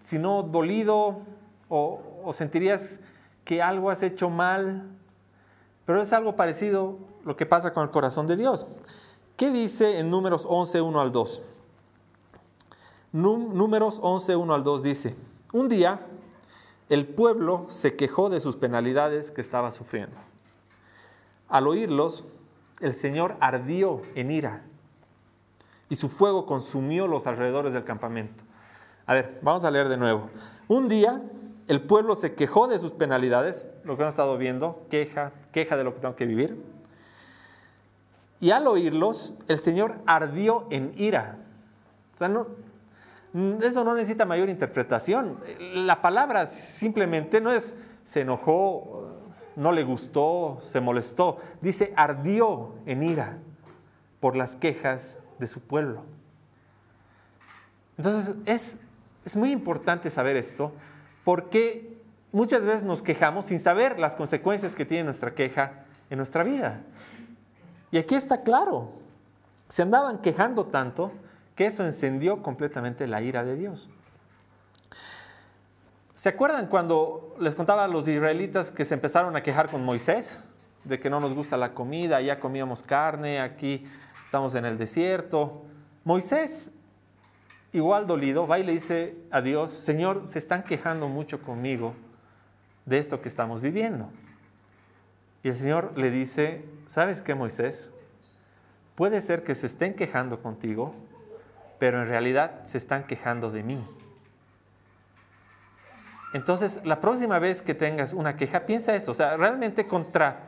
si 0.00 0.18
no 0.18 0.42
dolido 0.42 1.20
o, 1.68 2.00
o 2.24 2.32
sentirías 2.32 2.98
que 3.44 3.62
algo 3.62 3.90
has 3.90 4.02
hecho 4.02 4.28
mal? 4.28 4.90
Pero 5.84 6.02
es 6.02 6.12
algo 6.12 6.34
parecido 6.34 6.98
lo 7.24 7.36
que 7.36 7.46
pasa 7.46 7.72
con 7.72 7.84
el 7.84 7.90
corazón 7.90 8.26
de 8.26 8.36
Dios. 8.36 8.66
¿Qué 9.36 9.52
dice 9.52 10.00
en 10.00 10.10
números 10.10 10.44
11, 10.48 10.80
1 10.80 11.00
al 11.00 11.12
2? 11.12 11.55
Números 13.16 13.98
11, 14.02 14.36
1 14.36 14.54
al 14.54 14.62
2 14.62 14.82
dice, 14.82 15.16
un 15.54 15.70
día 15.70 16.00
el 16.90 17.06
pueblo 17.06 17.64
se 17.68 17.96
quejó 17.96 18.28
de 18.28 18.40
sus 18.40 18.56
penalidades 18.56 19.30
que 19.30 19.40
estaba 19.40 19.70
sufriendo. 19.70 20.20
Al 21.48 21.66
oírlos, 21.66 22.24
el 22.80 22.92
Señor 22.92 23.36
ardió 23.40 24.02
en 24.14 24.30
ira 24.30 24.64
y 25.88 25.96
su 25.96 26.10
fuego 26.10 26.44
consumió 26.44 27.06
los 27.06 27.26
alrededores 27.26 27.72
del 27.72 27.84
campamento. 27.84 28.44
A 29.06 29.14
ver, 29.14 29.38
vamos 29.40 29.64
a 29.64 29.70
leer 29.70 29.88
de 29.88 29.96
nuevo. 29.96 30.28
Un 30.68 30.86
día 30.86 31.22
el 31.68 31.80
pueblo 31.80 32.16
se 32.16 32.34
quejó 32.34 32.68
de 32.68 32.78
sus 32.78 32.92
penalidades, 32.92 33.66
lo 33.84 33.96
que 33.96 34.02
hemos 34.02 34.12
estado 34.12 34.36
viendo, 34.36 34.84
queja, 34.90 35.32
queja 35.52 35.78
de 35.78 35.84
lo 35.84 35.94
que 35.94 36.00
tengo 36.00 36.16
que 36.16 36.26
vivir. 36.26 36.62
Y 38.40 38.50
al 38.50 38.66
oírlos, 38.66 39.32
el 39.48 39.58
Señor 39.58 39.94
ardió 40.04 40.66
en 40.68 40.92
ira. 40.98 41.38
O 42.14 42.18
sea, 42.18 42.28
no, 42.28 42.46
eso 43.62 43.84
no 43.84 43.94
necesita 43.94 44.24
mayor 44.24 44.48
interpretación. 44.48 45.38
La 45.58 46.00
palabra 46.00 46.46
simplemente 46.46 47.40
no 47.40 47.52
es 47.52 47.74
se 48.04 48.20
enojó, 48.20 49.18
no 49.56 49.72
le 49.72 49.82
gustó, 49.82 50.58
se 50.62 50.80
molestó. 50.80 51.38
Dice 51.60 51.92
ardió 51.96 52.74
en 52.86 53.02
ira 53.02 53.38
por 54.20 54.36
las 54.36 54.56
quejas 54.56 55.18
de 55.38 55.46
su 55.46 55.60
pueblo. 55.60 56.04
Entonces 57.98 58.36
es, 58.46 58.78
es 59.24 59.36
muy 59.36 59.50
importante 59.50 60.08
saber 60.08 60.36
esto 60.36 60.72
porque 61.24 61.98
muchas 62.32 62.64
veces 62.64 62.84
nos 62.84 63.02
quejamos 63.02 63.46
sin 63.46 63.58
saber 63.58 63.98
las 63.98 64.14
consecuencias 64.14 64.74
que 64.74 64.84
tiene 64.84 65.04
nuestra 65.04 65.34
queja 65.34 65.84
en 66.10 66.18
nuestra 66.18 66.44
vida. 66.44 66.82
Y 67.90 67.98
aquí 67.98 68.14
está 68.14 68.42
claro, 68.42 68.90
se 69.68 69.82
andaban 69.82 70.18
quejando 70.18 70.66
tanto 70.66 71.12
que 71.56 71.66
eso 71.66 71.84
encendió 71.84 72.42
completamente 72.42 73.06
la 73.06 73.22
ira 73.22 73.42
de 73.42 73.56
Dios. 73.56 73.90
¿Se 76.12 76.28
acuerdan 76.28 76.66
cuando 76.66 77.34
les 77.40 77.54
contaba 77.54 77.84
a 77.84 77.88
los 77.88 78.06
israelitas 78.06 78.70
que 78.70 78.84
se 78.84 78.94
empezaron 78.94 79.34
a 79.36 79.42
quejar 79.42 79.70
con 79.70 79.84
Moisés? 79.84 80.44
De 80.84 81.00
que 81.00 81.10
no 81.10 81.18
nos 81.18 81.34
gusta 81.34 81.56
la 81.56 81.74
comida, 81.74 82.20
ya 82.20 82.38
comíamos 82.38 82.82
carne, 82.82 83.40
aquí 83.40 83.84
estamos 84.22 84.54
en 84.54 84.66
el 84.66 84.78
desierto. 84.78 85.64
Moisés, 86.04 86.72
igual 87.72 88.06
dolido, 88.06 88.46
va 88.46 88.58
y 88.58 88.64
le 88.64 88.72
dice 88.72 89.16
a 89.30 89.40
Dios, 89.40 89.70
Señor, 89.70 90.28
se 90.28 90.38
están 90.38 90.62
quejando 90.62 91.08
mucho 91.08 91.42
conmigo 91.42 91.94
de 92.84 92.98
esto 92.98 93.20
que 93.20 93.28
estamos 93.28 93.60
viviendo. 93.60 94.10
Y 95.42 95.48
el 95.48 95.54
Señor 95.54 95.96
le 95.96 96.10
dice, 96.10 96.64
¿sabes 96.86 97.22
qué, 97.22 97.34
Moisés? 97.34 97.90
Puede 98.94 99.20
ser 99.20 99.42
que 99.42 99.54
se 99.54 99.66
estén 99.66 99.94
quejando 99.94 100.42
contigo, 100.42 100.92
pero 101.78 102.02
en 102.02 102.08
realidad 102.08 102.64
se 102.64 102.78
están 102.78 103.04
quejando 103.04 103.50
de 103.50 103.62
mí. 103.62 103.84
Entonces, 106.32 106.80
la 106.84 107.00
próxima 107.00 107.38
vez 107.38 107.62
que 107.62 107.74
tengas 107.74 108.12
una 108.12 108.36
queja, 108.36 108.66
piensa 108.66 108.94
eso, 108.94 109.12
o 109.12 109.14
sea, 109.14 109.36
realmente 109.36 109.86
contra, 109.86 110.40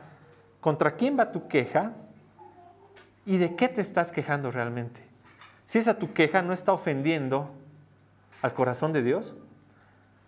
contra 0.61 0.95
quién 0.95 1.17
va 1.17 1.31
tu 1.31 1.47
queja 1.47 1.93
y 3.25 3.37
de 3.37 3.55
qué 3.55 3.67
te 3.69 3.81
estás 3.81 4.11
quejando 4.11 4.51
realmente. 4.51 5.01
Si 5.65 5.77
esa 5.79 5.97
tu 5.97 6.13
queja 6.13 6.41
no 6.41 6.53
está 6.53 6.73
ofendiendo 6.73 7.49
al 8.41 8.53
corazón 8.53 8.93
de 8.93 9.03
Dios, 9.03 9.35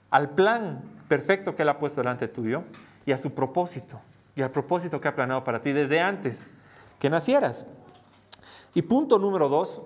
al 0.09 0.31
plan 0.31 0.81
perfecto 1.07 1.55
que 1.55 1.63
Él 1.63 1.69
ha 1.69 1.79
puesto 1.79 2.01
delante 2.01 2.27
tuyo 2.27 2.63
y 3.05 3.11
a 3.11 3.17
su 3.17 3.33
propósito, 3.33 3.99
y 4.35 4.41
al 4.41 4.51
propósito 4.51 5.01
que 5.01 5.07
ha 5.07 5.15
planeado 5.15 5.43
para 5.43 5.61
ti 5.61 5.73
desde 5.73 5.99
antes 5.99 6.47
que 6.99 7.09
nacieras. 7.09 7.65
Y 8.73 8.83
punto 8.83 9.19
número 9.19 9.49
dos, 9.49 9.81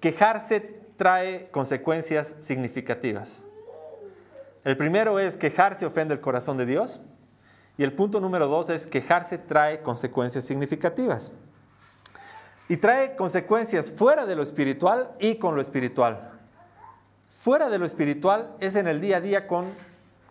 quejarse 0.00 0.60
trae 0.96 1.48
consecuencias 1.50 2.34
significativas. 2.40 3.44
El 4.64 4.76
primero 4.76 5.18
es 5.18 5.36
quejarse 5.36 5.86
ofende 5.86 6.14
el 6.14 6.20
corazón 6.20 6.56
de 6.56 6.66
Dios. 6.66 7.00
Y 7.78 7.84
el 7.84 7.92
punto 7.92 8.20
número 8.20 8.48
dos 8.48 8.70
es 8.70 8.86
quejarse 8.86 9.38
trae 9.38 9.82
consecuencias 9.82 10.44
significativas. 10.44 11.30
Y 12.68 12.76
trae 12.76 13.14
consecuencias 13.14 13.90
fuera 13.90 14.26
de 14.26 14.34
lo 14.34 14.42
espiritual 14.42 15.12
y 15.20 15.36
con 15.36 15.54
lo 15.54 15.60
espiritual. 15.60 16.32
Fuera 17.28 17.70
de 17.70 17.78
lo 17.78 17.86
espiritual 17.86 18.56
es 18.58 18.74
en 18.74 18.88
el 18.88 19.00
día 19.00 19.18
a 19.18 19.20
día 19.20 19.46
con, 19.46 19.64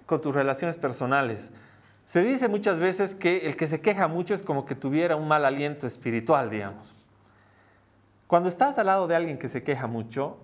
con 0.05 0.21
tus 0.21 0.35
relaciones 0.35 0.75
personales. 0.75 1.49
Se 2.03 2.21
dice 2.21 2.49
muchas 2.49 2.81
veces 2.81 3.15
que 3.15 3.47
el 3.47 3.55
que 3.55 3.65
se 3.65 3.79
queja 3.79 4.09
mucho 4.09 4.33
es 4.33 4.43
como 4.43 4.65
que 4.65 4.75
tuviera 4.75 5.15
un 5.15 5.27
mal 5.27 5.45
aliento 5.45 5.87
espiritual, 5.87 6.49
digamos. 6.49 6.96
Cuando 8.27 8.49
estás 8.49 8.77
al 8.77 8.87
lado 8.87 9.07
de 9.07 9.15
alguien 9.15 9.37
que 9.37 9.47
se 9.47 9.63
queja 9.63 9.87
mucho, 9.87 10.37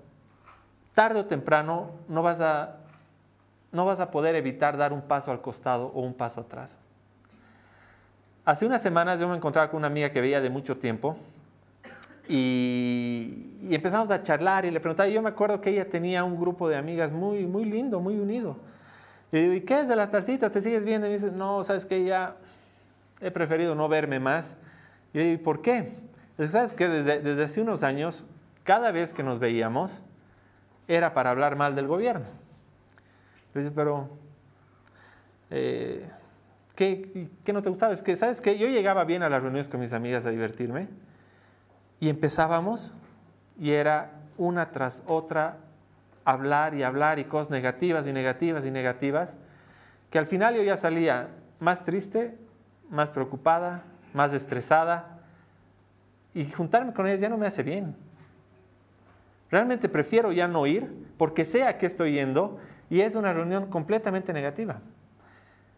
tarde 0.93 1.19
o 1.19 1.25
temprano 1.25 1.91
no 2.07 2.23
vas 2.23 2.39
a, 2.39 2.77
no 3.71 3.85
vas 3.85 3.99
a 3.99 4.09
poder 4.09 4.35
evitar 4.35 4.77
dar 4.77 4.93
un 4.93 5.01
paso 5.01 5.31
al 5.31 5.41
costado 5.41 5.87
o 5.87 6.01
un 6.01 6.13
paso 6.13 6.41
atrás. 6.41 6.79
Hace 8.45 8.65
unas 8.65 8.81
semanas 8.81 9.19
yo 9.19 9.27
me 9.27 9.35
encontraba 9.35 9.69
con 9.69 9.79
una 9.79 9.87
amiga 9.87 10.11
que 10.11 10.21
veía 10.21 10.41
de 10.41 10.49
mucho 10.49 10.77
tiempo 10.77 11.17
y, 12.27 13.49
empezamos 13.69 14.11
a 14.11 14.23
charlar 14.23 14.65
y 14.65 14.71
le 14.71 14.79
preguntaba, 14.79 15.09
yo 15.09 15.21
me 15.21 15.29
acuerdo 15.29 15.59
que 15.59 15.69
ella 15.69 15.89
tenía 15.89 16.23
un 16.23 16.39
grupo 16.39 16.69
de 16.69 16.77
amigas 16.77 17.11
muy, 17.11 17.45
muy 17.45 17.65
lindo, 17.65 17.99
muy 17.99 18.17
unido. 18.17 18.57
Y 19.31 19.39
digo, 19.39 19.53
¿y 19.53 19.61
qué 19.61 19.81
es 19.81 19.87
de 19.87 19.95
las 19.95 20.09
tarcitas? 20.09 20.51
¿Te 20.51 20.61
sigues 20.61 20.85
viendo? 20.85 21.07
Y 21.07 21.09
me 21.09 21.15
dice, 21.15 21.31
no, 21.31 21.63
sabes 21.63 21.85
que 21.85 22.03
ya 22.03 22.35
he 23.19 23.31
preferido 23.31 23.75
no 23.75 23.89
verme 23.89 24.19
más. 24.19 24.55
Y 25.13 25.17
le 25.17 25.23
digo, 25.25 25.43
¿por 25.43 25.61
qué? 25.61 26.02
¿Sabes 26.37 26.73
que 26.73 26.87
desde, 26.87 27.43
hace 27.43 27.61
unos 27.61 27.83
años, 27.83 28.25
cada 28.63 28.91
vez 28.91 29.13
que 29.13 29.21
nos 29.21 29.39
veíamos, 29.39 30.01
era 30.87 31.13
para 31.13 31.29
hablar 31.29 31.55
mal 31.55 31.75
del 31.75 31.87
gobierno. 31.87 32.25
Pero, 33.53 34.09
eh, 35.51 36.09
¿qué, 36.75 37.29
¿qué, 37.43 37.53
no 37.53 37.61
te 37.61 37.69
gustaba? 37.69 37.93
Es 37.93 38.01
que, 38.01 38.15
¿sabes 38.15 38.41
qué? 38.41 38.57
Yo 38.57 38.67
llegaba 38.67 39.03
bien 39.03 39.21
a 39.21 39.29
las 39.29 39.41
reuniones 39.41 39.69
con 39.69 39.79
mis 39.79 39.93
amigas 39.93 40.25
a 40.25 40.31
divertirme 40.31 40.87
y 41.99 42.09
empezábamos 42.09 42.93
y 43.59 43.71
era 43.71 44.11
una 44.37 44.71
tras 44.71 45.03
otra 45.05 45.57
hablar 46.25 46.73
y 46.73 46.81
hablar 46.81 47.19
y 47.19 47.25
cosas 47.25 47.51
negativas 47.51 48.07
y 48.07 48.13
negativas 48.13 48.65
y 48.65 48.71
negativas, 48.71 49.37
que 50.09 50.17
al 50.17 50.25
final 50.25 50.55
yo 50.55 50.63
ya 50.63 50.77
salía 50.77 51.29
más 51.59 51.83
triste, 51.83 52.37
más 52.89 53.11
preocupada, 53.11 53.83
más 54.13 54.33
estresada 54.33 55.12
y 56.33 56.45
juntarme 56.45 56.93
con 56.93 57.07
ellas 57.07 57.21
ya 57.21 57.29
no 57.29 57.37
me 57.37 57.45
hace 57.45 57.63
bien. 57.63 57.95
Realmente 59.49 59.87
prefiero 59.87 60.31
ya 60.31 60.47
no 60.47 60.65
ir 60.65 60.91
porque 61.17 61.45
sé 61.45 61.63
a 61.63 61.77
qué 61.77 61.85
estoy 61.85 62.13
yendo 62.13 62.57
y 62.89 63.01
es 63.01 63.15
una 63.15 63.33
reunión 63.33 63.67
completamente 63.67 64.33
negativa. 64.33 64.81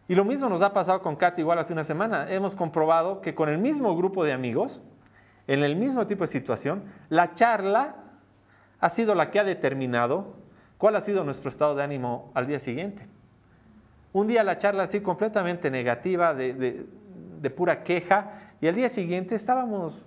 Y 0.07 0.15
lo 0.15 0.23
mismo 0.23 0.47
nos 0.49 0.61
ha 0.61 0.71
pasado 0.71 1.01
con 1.01 1.15
Katy 1.15 1.41
igual 1.41 1.59
hace 1.59 1.73
una 1.73 1.83
semana. 1.83 2.31
Hemos 2.31 2.55
comprobado 2.55 3.21
que 3.21 3.35
con 3.35 3.49
el 3.49 3.57
mismo 3.57 3.95
grupo 3.97 4.23
de 4.23 4.33
amigos, 4.33 4.81
en 5.47 5.63
el 5.63 5.75
mismo 5.75 6.07
tipo 6.07 6.23
de 6.23 6.27
situación, 6.27 6.83
la 7.09 7.33
charla 7.33 7.95
ha 8.79 8.89
sido 8.89 9.15
la 9.15 9.31
que 9.31 9.39
ha 9.39 9.43
determinado 9.43 10.35
cuál 10.77 10.95
ha 10.95 11.01
sido 11.01 11.23
nuestro 11.23 11.49
estado 11.49 11.75
de 11.75 11.83
ánimo 11.83 12.31
al 12.33 12.47
día 12.47 12.59
siguiente. 12.59 13.07
Un 14.13 14.27
día 14.27 14.43
la 14.43 14.57
charla 14.57 14.83
así 14.83 15.01
completamente 15.01 15.69
negativa, 15.69 16.33
de, 16.33 16.85
de 17.41 17.49
pura 17.49 17.83
queja, 17.83 18.31
y 18.61 18.67
al 18.67 18.75
día 18.75 18.87
siguiente 18.87 19.35
estábamos 19.35 20.05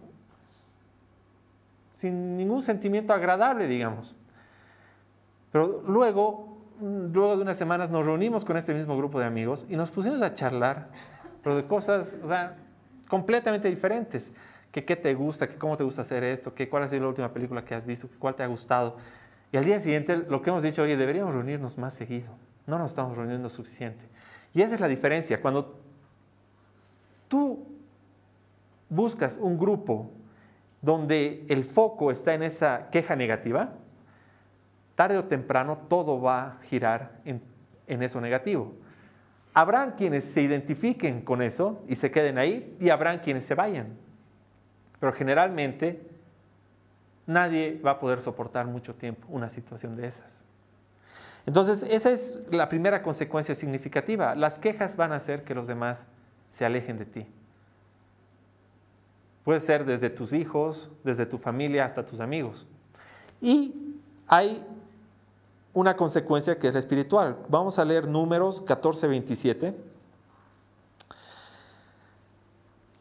sin 1.99 2.37
ningún 2.37 2.63
sentimiento 2.63 3.13
agradable, 3.13 3.67
digamos. 3.67 4.15
Pero 5.51 5.83
luego, 5.85 6.57
luego 6.81 7.35
de 7.35 7.43
unas 7.43 7.57
semanas, 7.57 7.91
nos 7.91 8.07
reunimos 8.07 8.45
con 8.45 8.57
este 8.57 8.73
mismo 8.73 8.97
grupo 8.97 9.19
de 9.19 9.27
amigos 9.27 9.67
y 9.69 9.75
nos 9.75 9.91
pusimos 9.91 10.23
a 10.23 10.33
charlar, 10.33 10.91
pero 11.43 11.57
de 11.57 11.65
cosas, 11.65 12.17
o 12.23 12.29
sea, 12.29 12.57
completamente 13.09 13.69
diferentes. 13.69 14.31
Qué 14.71 14.83
te 14.83 15.13
gusta, 15.13 15.49
que 15.49 15.57
cómo 15.57 15.77
te 15.77 15.83
gusta 15.83 16.03
hacer 16.03 16.23
esto, 16.23 16.55
que 16.55 16.69
cuál 16.69 16.85
ha 16.85 16.89
sido 16.89 17.03
la 17.03 17.09
última 17.09 17.33
película 17.33 17.65
que 17.65 17.75
has 17.75 17.85
visto, 17.85 18.09
que 18.09 18.17
cuál 18.17 18.37
te 18.37 18.45
ha 18.45 18.47
gustado. 18.47 18.97
Y 19.51 19.57
al 19.57 19.65
día 19.65 19.81
siguiente 19.81 20.19
lo 20.19 20.41
que 20.41 20.51
hemos 20.51 20.63
dicho, 20.63 20.83
oye, 20.83 20.97
deberíamos 20.97 21.35
reunirnos 21.35 21.79
más 21.79 21.95
seguido. 21.95 22.31
No 22.69 22.79
nos 22.79 22.93
estamos 22.93 23.17
reuniendo 23.17 23.49
suficiente. 23.49 24.05
Y 24.55 24.63
esa 24.63 24.77
es 24.77 24.81
la 24.81 24.87
diferencia. 24.87 25.43
Cuando 25.43 25.81
tú 27.27 27.67
buscas 28.89 29.37
un 29.43 29.59
grupo 29.59 30.13
donde 30.81 31.45
el 31.49 31.65
foco 31.65 32.11
está 32.11 32.35
en 32.35 32.43
esa 32.43 32.89
queja 32.91 33.17
negativa, 33.17 33.73
tarde 34.95 35.19
o 35.19 35.25
temprano 35.25 35.79
todo 35.89 36.21
va 36.21 36.43
a 36.43 36.59
girar 36.63 37.21
en, 37.25 37.43
eso 37.87 38.21
negativo. 38.21 38.75
Habrán 39.55 39.93
quienes 39.93 40.25
se 40.25 40.43
identifiquen 40.43 41.23
con 41.23 41.43
eso 41.43 41.83
y 41.89 41.97
se 41.97 42.11
queden 42.11 42.39
ahí 42.39 42.77
y 42.81 42.91
habrán 42.91 43.19
quienes 43.19 43.45
se 43.45 43.55
vayan. 43.55 43.97
Pero 45.01 45.13
generalmente 45.13 46.07
nadie 47.27 47.81
va 47.85 47.93
a 47.93 47.99
poder 47.99 48.21
soportar 48.21 48.67
mucho 48.67 48.95
tiempo 48.95 49.27
una 49.31 49.49
situación 49.49 49.97
de 49.97 50.07
esas. 50.07 50.45
Entonces, 51.47 51.83
esa 51.89 52.11
es 52.11 52.47
la 52.51 52.69
primera 52.69 53.03
consecuencia 53.03 53.55
significativa. 53.55 54.35
Las 54.35 54.59
quejas 54.59 54.97
van 54.97 55.13
a 55.13 55.17
hacer 55.17 55.45
que 55.45 55.55
los 55.55 55.67
demás 55.67 56.07
se 56.51 56.65
alejen 56.65 56.97
de 56.99 57.07
ti. 57.07 57.27
Puede 59.49 59.61
ser 59.61 59.87
desde 59.87 60.11
tus 60.11 60.35
hijos, 60.35 60.91
desde 61.03 61.25
tu 61.25 61.39
familia 61.39 61.87
hasta 61.87 62.05
tus 62.05 62.21
amigos. 62.21 62.67
Y 63.41 63.97
hay 64.27 64.63
una 65.73 65.97
consecuencia 65.97 66.59
que 66.59 66.69
es 66.69 66.75
espiritual. 66.77 67.39
Vamos 67.49 67.79
a 67.79 67.85
leer 67.87 68.07
números 68.07 68.61
14, 68.61 69.09
27, 69.09 69.75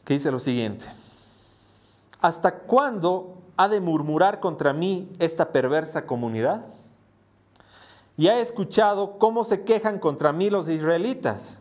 que 0.06 0.14
dice 0.14 0.32
lo 0.32 0.40
siguiente. 0.40 0.86
¿Hasta 2.22 2.60
cuándo 2.60 3.40
ha 3.58 3.68
de 3.68 3.82
murmurar 3.82 4.40
contra 4.40 4.72
mí 4.72 5.12
esta 5.20 5.52
perversa 5.52 6.06
comunidad? 6.06 6.66
Ya 8.16 8.38
he 8.38 8.40
escuchado 8.40 9.20
cómo 9.20 9.44
se 9.44 9.66
quejan 9.66 10.00
contra 10.00 10.32
mí 10.32 10.50
los 10.50 10.70
israelitas. 10.70 11.60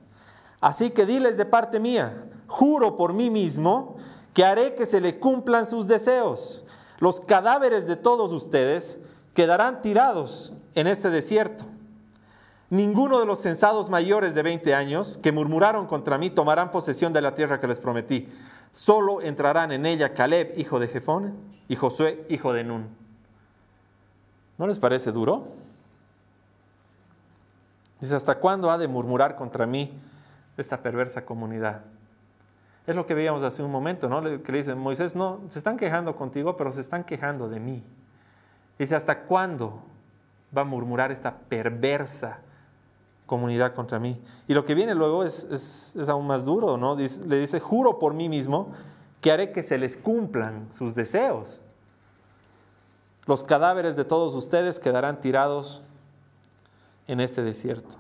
Así 0.61 0.90
que 0.90 1.07
diles 1.07 1.37
de 1.37 1.44
parte 1.44 1.81
mía, 1.81 2.29
juro 2.46 2.96
por 2.96 3.14
mí 3.14 3.31
mismo 3.31 3.95
que 4.37 4.44
haré 4.44 4.75
que 4.75 4.85
se 4.85 5.01
le 5.01 5.18
cumplan 5.18 5.64
sus 5.64 5.87
deseos. 5.87 6.62
Los 6.99 7.22
cadáveres 7.22 7.87
de 7.87 7.96
todos 7.96 8.35
ustedes 8.35 8.99
quedarán 9.33 9.81
tirados 9.81 10.53
en 10.75 10.87
este 10.88 11.09
desierto. 11.09 11.64
Ninguno 12.68 13.18
de 13.18 13.25
los 13.25 13.38
censados 13.38 13.88
mayores 13.88 14.35
de 14.35 14.42
20 14.42 14.75
años 14.75 15.18
que 15.22 15.33
murmuraron 15.33 15.87
contra 15.87 16.18
mí 16.18 16.29
tomarán 16.29 16.70
posesión 16.70 17.14
de 17.14 17.22
la 17.22 17.35
tierra 17.35 17.61
que 17.61 17.66
les 17.66 17.79
prometí. 17.79 18.29
Solo 18.72 19.22
entrarán 19.22 19.72
en 19.72 19.87
ella 19.87 20.12
Caleb, 20.12 20.53
hijo 20.59 20.79
de 20.79 20.88
Jefón, 20.88 21.35
y 21.66 21.77
Josué, 21.77 22.27
hijo 22.29 22.53
de 22.53 22.62
Nun. 22.62 22.88
¿No 24.59 24.66
les 24.66 24.79
parece 24.79 25.12
duro? 25.12 25.49
Dice, 28.03 28.14
¿hasta 28.14 28.35
cuándo 28.35 28.70
ha 28.70 28.77
de 28.77 28.87
murmurar 28.87 29.35
contra 29.35 29.64
mí 29.64 29.99
esta 30.59 30.83
perversa 30.83 31.25
comunidad? 31.25 31.95
Es 32.87 32.94
lo 32.94 33.05
que 33.05 33.14
veíamos 33.14 33.42
hace 33.42 33.62
un 33.62 33.70
momento, 33.70 34.09
¿no? 34.09 34.22
Que 34.22 34.53
le 34.53 34.59
dicen, 34.59 34.79
Moisés, 34.79 35.16
no, 35.16 35.40
se 35.49 35.59
están 35.59 35.77
quejando 35.77 36.14
contigo, 36.14 36.57
pero 36.57 36.70
se 36.70 36.81
están 36.81 37.03
quejando 37.03 37.49
de 37.49 37.59
mí. 37.59 37.83
Dice, 38.79 38.94
¿hasta 38.94 39.22
cuándo 39.22 39.83
va 40.57 40.62
a 40.62 40.64
murmurar 40.64 41.11
esta 41.11 41.35
perversa 41.35 42.38
comunidad 43.27 43.75
contra 43.75 43.99
mí? 43.99 44.22
Y 44.46 44.55
lo 44.55 44.64
que 44.64 44.75
viene 44.75 44.94
luego 44.94 45.25
es, 45.25 45.94
aún 46.09 46.29
más 46.29 46.44
duro, 46.44 46.77
¿no? 46.77 46.94
le 46.96 47.40
dice, 47.40 47.59
juro 47.59 47.99
por 47.99 48.14
mí 48.14 48.29
mismo 48.29 48.72
que 49.20 49.33
haré 49.33 49.51
que 49.51 49.64
se 49.64 49.79
les 49.79 49.96
cumplan 49.96 50.70
sus 50.70 50.94
deseos. 50.94 51.62
Los 53.25 53.42
cadáveres 53.42 53.96
de 53.96 54.05
todos 54.05 54.35
ustedes 54.35 54.79
quedarán 54.79 55.20
tirados 55.20 55.83
en 57.09 57.20
este 57.20 57.42
desierto. 57.42 57.96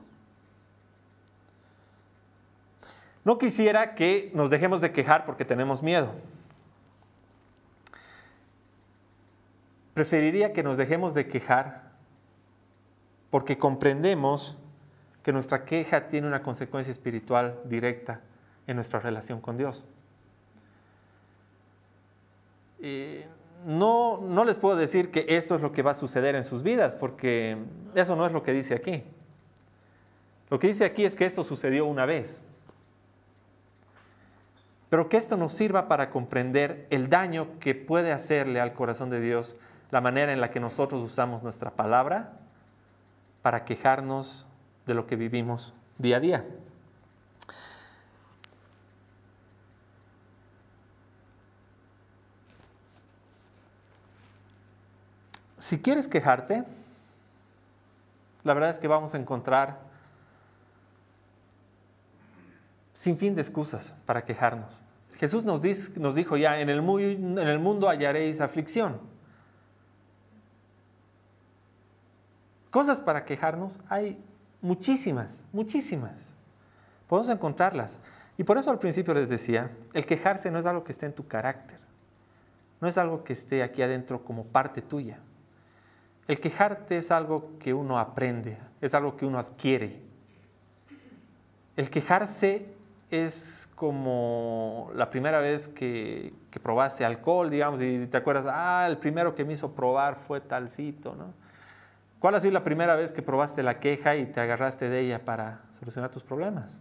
No 3.26 3.38
quisiera 3.38 3.96
que 3.96 4.30
nos 4.34 4.50
dejemos 4.50 4.80
de 4.80 4.92
quejar 4.92 5.26
porque 5.26 5.44
tenemos 5.44 5.82
miedo. 5.82 6.12
Preferiría 9.94 10.52
que 10.52 10.62
nos 10.62 10.76
dejemos 10.76 11.12
de 11.12 11.26
quejar 11.26 11.90
porque 13.30 13.58
comprendemos 13.58 14.56
que 15.24 15.32
nuestra 15.32 15.64
queja 15.64 16.06
tiene 16.06 16.28
una 16.28 16.44
consecuencia 16.44 16.92
espiritual 16.92 17.58
directa 17.64 18.20
en 18.68 18.76
nuestra 18.76 19.00
relación 19.00 19.40
con 19.40 19.56
Dios. 19.56 19.84
no, 23.66 24.20
no 24.20 24.44
les 24.44 24.56
puedo 24.56 24.76
decir 24.76 25.10
que 25.10 25.26
esto 25.30 25.56
es 25.56 25.62
lo 25.62 25.72
que 25.72 25.82
va 25.82 25.90
a 25.90 25.94
suceder 25.94 26.36
en 26.36 26.44
sus 26.44 26.62
vidas, 26.62 26.94
porque 26.94 27.58
eso 27.96 28.14
no 28.14 28.24
es 28.24 28.30
lo 28.30 28.44
que 28.44 28.52
dice 28.52 28.76
aquí. 28.76 29.02
Lo 30.48 30.60
que 30.60 30.68
dice 30.68 30.84
aquí 30.84 31.04
es 31.04 31.16
que 31.16 31.24
esto 31.24 31.42
sucedió 31.42 31.86
una 31.86 32.06
vez 32.06 32.44
pero 34.96 35.10
que 35.10 35.18
esto 35.18 35.36
nos 35.36 35.52
sirva 35.52 35.88
para 35.88 36.08
comprender 36.08 36.86
el 36.88 37.10
daño 37.10 37.58
que 37.60 37.74
puede 37.74 38.12
hacerle 38.12 38.62
al 38.62 38.72
corazón 38.72 39.10
de 39.10 39.20
Dios 39.20 39.54
la 39.90 40.00
manera 40.00 40.32
en 40.32 40.40
la 40.40 40.50
que 40.50 40.58
nosotros 40.58 41.02
usamos 41.02 41.42
nuestra 41.42 41.70
palabra 41.70 42.32
para 43.42 43.66
quejarnos 43.66 44.46
de 44.86 44.94
lo 44.94 45.06
que 45.06 45.16
vivimos 45.16 45.74
día 45.98 46.16
a 46.16 46.20
día. 46.20 46.46
Si 55.58 55.78
quieres 55.78 56.08
quejarte, 56.08 56.64
la 58.44 58.54
verdad 58.54 58.70
es 58.70 58.78
que 58.78 58.88
vamos 58.88 59.12
a 59.12 59.18
encontrar 59.18 59.78
sin 62.94 63.18
fin 63.18 63.34
de 63.34 63.42
excusas 63.42 63.94
para 64.06 64.24
quejarnos. 64.24 64.85
Jesús 65.16 65.44
nos, 65.44 65.62
dijo 65.62 66.36
ya, 66.36 66.60
en 66.60 66.68
el, 66.68 66.78
en 66.78 67.38
el 67.38 67.58
mundo 67.58 67.88
hallaréis 67.88 68.40
aflicción. 68.40 69.00
cosas 72.76 73.00
para 73.00 73.24
quejarnos 73.24 73.80
hay 73.88 74.22
muchísimas, 74.60 75.42
muchísimas. 75.50 76.28
Podemos 77.08 77.30
encontrarlas. 77.30 78.00
Y 78.36 78.44
por 78.44 78.58
eso 78.58 78.70
al 78.70 78.78
principio 78.78 79.14
les 79.14 79.30
decía, 79.30 79.70
el 79.94 80.04
quejarse 80.04 80.50
no 80.50 80.58
es 80.58 80.66
algo 80.66 80.84
que 80.84 80.92
esté 80.92 81.06
en 81.06 81.14
tu 81.14 81.26
carácter, 81.26 81.78
no 82.82 82.86
es 82.86 82.98
algo 82.98 83.24
que 83.24 83.32
esté 83.32 83.62
aquí 83.62 83.80
adentro 83.80 84.22
como 84.22 84.44
parte 84.44 84.82
tuya. 84.82 85.20
El 86.28 86.38
quejarte 86.38 86.98
es 86.98 87.10
algo 87.10 87.52
que 87.58 87.72
uno 87.72 87.98
aprende, 87.98 88.58
es 88.82 88.92
algo 88.92 89.16
que 89.16 89.24
uno 89.24 89.38
adquiere. 89.38 90.02
El 91.76 91.88
quejarse 91.88 92.66
es 93.10 93.68
como 93.74 94.90
la 94.94 95.10
primera 95.10 95.40
vez 95.40 95.68
que, 95.68 96.32
probaste 96.62 97.04
alcohol, 97.04 97.50
digamos, 97.50 97.80
y 97.80 98.06
te 98.06 98.16
acuerdas, 98.16 98.46
ah, 98.48 98.86
el 98.88 98.98
primero 98.98 99.34
que 99.34 99.44
me 99.44 99.52
hizo 99.52 99.72
probar 99.72 100.16
fue 100.16 100.40
talcito, 100.40 101.14
¿no? 101.14 101.34
¿Cuál 102.18 102.34
ha 102.34 102.40
sido 102.40 102.52
la 102.52 102.64
primera 102.64 102.96
vez 102.96 103.12
que 103.12 103.22
probaste 103.22 103.62
la 103.62 103.78
queja 103.78 104.16
y 104.16 104.26
te 104.26 104.40
agarraste 104.40 104.88
de 104.88 105.00
ella 105.00 105.24
para 105.24 105.60
solucionar 105.78 106.10
tus 106.10 106.22
problemas? 106.22 106.80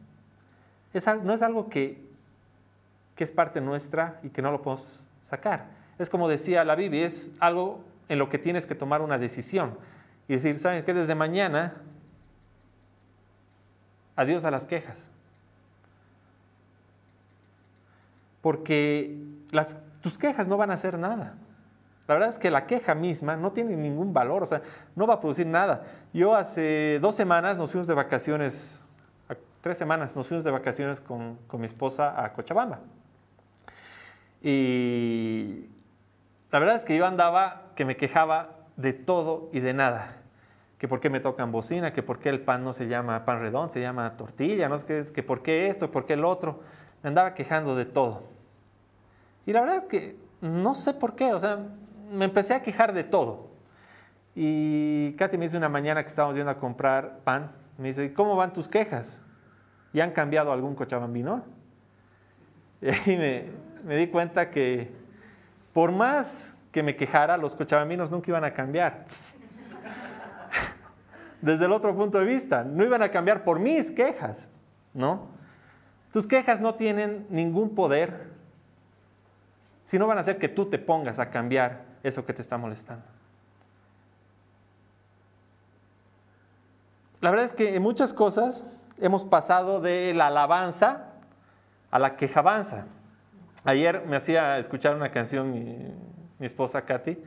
no 1.24 1.34
es 1.34 1.42
algo 1.42 1.68
que, 1.68 2.02
que 3.18 3.26
es 3.26 3.32
parte 3.34 3.60
nuestra 3.60 4.22
y 4.24 4.30
que 4.30 4.42
no 4.42 4.50
lo 4.50 4.62
podemos 4.62 5.06
sacar. 5.22 5.66
Es 6.00 6.10
como 6.10 6.30
decía 6.30 6.64
la 6.64 6.76
Biblia, 6.76 7.06
es 7.06 7.32
algo 7.42 7.84
en 8.08 8.18
lo 8.18 8.30
que 8.30 8.38
tienes 8.38 8.66
que 8.66 8.76
tomar 8.76 9.02
una 9.02 9.18
decisión 9.18 9.78
y 10.30 10.36
decir, 10.36 10.58
¿saben 10.58 10.86
qué? 10.86 10.94
Desde 10.94 11.14
mañana, 11.14 11.74
adiós 14.16 14.46
a 14.46 14.52
las 14.52 14.66
quejas. 14.66 15.12
Porque 18.46 19.18
tus 20.02 20.20
quejas 20.20 20.48
no 20.48 20.56
van 20.56 20.70
a 20.70 20.76
hacer 20.76 21.00
nada. 21.00 21.34
La 22.08 22.14
verdad 22.14 22.30
es 22.30 22.38
que 22.38 22.52
la 22.52 22.68
queja 22.68 22.94
misma 22.94 23.36
no 23.36 23.52
tiene 23.52 23.76
ningún 23.76 24.14
valor, 24.14 24.44
o 24.44 24.46
sea, 24.46 24.62
no 24.96 25.08
va 25.08 25.16
a 25.16 25.20
producir 25.20 25.48
nada. 25.48 25.82
Yo 26.14 26.36
hace 26.36 27.00
dos 27.02 27.16
semanas 27.16 27.58
nos 27.58 27.72
fuimos 27.72 27.88
de 27.88 27.96
vacaciones, 27.96 28.84
tres 29.62 29.80
semanas 29.80 30.16
nos 30.16 30.28
fuimos 30.28 30.44
de 30.44 30.52
vacaciones 30.52 31.02
con, 31.02 31.40
con 31.48 31.60
mi 31.60 31.66
esposa 31.66 32.24
a 32.24 32.34
Cochabamba. 32.34 32.82
Y 34.44 35.66
la 36.52 36.60
verdad 36.60 36.76
es 36.76 36.86
que 36.86 36.96
yo 36.96 37.08
andaba 37.08 37.72
que 37.74 37.84
me 37.84 37.98
quejaba 37.98 38.52
de 38.76 38.94
todo 38.94 39.50
y 39.54 39.60
de 39.60 39.74
nada. 39.74 40.18
Que 40.78 40.88
por 40.88 41.00
qué 41.00 41.10
me 41.10 41.20
tocan 41.20 41.52
bocina, 41.52 41.94
que 41.94 42.04
por 42.04 42.20
qué 42.20 42.30
el 42.30 42.42
pan 42.42 42.64
no 42.64 42.74
se 42.74 42.88
llama 42.88 43.26
pan 43.26 43.40
redondo, 43.40 43.70
se 43.70 43.82
llama 43.82 44.18
tortilla, 44.18 44.70
no 44.70 44.78
que 44.86 45.24
por 45.24 45.42
qué 45.42 45.68
esto, 45.68 45.90
por 45.90 46.06
qué 46.06 46.14
el 46.14 46.24
otro. 46.24 46.60
Me 47.02 47.08
andaba 47.08 47.34
quejando 47.34 47.76
de 47.76 47.86
todo. 47.86 48.35
Y 49.46 49.54
la 49.54 49.62
verdad 49.62 49.78
es 49.78 49.86
que 49.86 50.18
no 50.42 50.74
sé 50.74 50.94
por 50.94 51.16
qué, 51.16 51.34
o 51.34 51.40
sea, 51.40 51.60
me 52.12 52.26
empecé 52.26 52.54
a 52.54 52.62
quejar 52.62 52.94
de 52.94 53.04
todo. 53.04 53.50
Y 54.36 55.14
Katy 55.14 55.38
me 55.38 55.46
dice 55.46 55.58
una 55.58 55.70
mañana 55.70 56.04
que 56.04 56.10
estábamos 56.10 56.36
yendo 56.36 56.52
a 56.52 56.60
comprar 56.60 57.20
pan, 57.24 57.52
me 57.78 57.88
dice, 57.90 58.14
¿cómo 58.14 58.36
van 58.36 58.54
tus 58.54 58.68
quejas? 58.68 59.24
¿Y 59.94 60.02
han 60.02 60.12
cambiado 60.12 60.52
algún 60.52 60.76
cochabambino? 60.76 61.44
Y 62.82 62.90
ahí 62.90 63.18
me, 63.18 63.46
me 63.86 63.96
di 63.96 64.08
cuenta 64.08 64.52
que 64.52 64.92
por 65.74 65.92
más 65.92 66.56
que 66.72 66.84
me 66.84 66.96
quejara, 66.96 67.38
los 67.38 67.56
cochabambinos 67.56 68.12
nunca 68.12 68.32
iban 68.32 68.44
a 68.44 68.54
cambiar. 68.54 69.06
Desde 71.42 71.66
el 71.66 71.72
otro 71.72 71.96
punto 71.96 72.20
de 72.20 72.26
vista, 72.26 72.64
no 72.64 72.84
iban 72.84 73.02
a 73.02 73.10
cambiar 73.10 73.44
por 73.44 73.60
mis 73.60 73.90
quejas, 73.92 74.50
¿no? 74.94 75.28
Tus 76.12 76.28
quejas 76.28 76.60
no 76.60 76.76
tienen 76.76 77.26
ningún 77.30 77.76
poder 77.76 78.30
si 79.86 80.00
no 80.00 80.08
van 80.08 80.18
a 80.18 80.22
hacer 80.22 80.40
que 80.40 80.50
tú 80.50 80.66
te 80.66 80.80
pongas 80.80 81.20
a 81.20 81.30
cambiar 81.30 81.84
eso 82.04 82.26
que 82.26 82.34
te 82.34 82.42
está 82.42 82.58
molestando. 82.58 83.06
La 87.22 87.30
verdad 87.30 87.46
es 87.46 87.54
que 87.54 87.76
en 87.76 87.82
muchas 87.82 88.12
cosas 88.12 88.64
hemos 89.00 89.24
pasado 89.24 89.80
de 89.80 90.14
la 90.14 90.28
alabanza 90.28 91.12
a 91.92 92.00
la 92.00 92.18
quejabanza. 92.18 92.88
Ayer 93.64 94.04
me 94.08 94.16
hacía 94.16 94.58
escuchar 94.58 94.96
una 94.96 95.12
canción 95.12 95.52
mi, 95.52 96.46
esposa 96.46 96.84
Katy, 96.84 97.18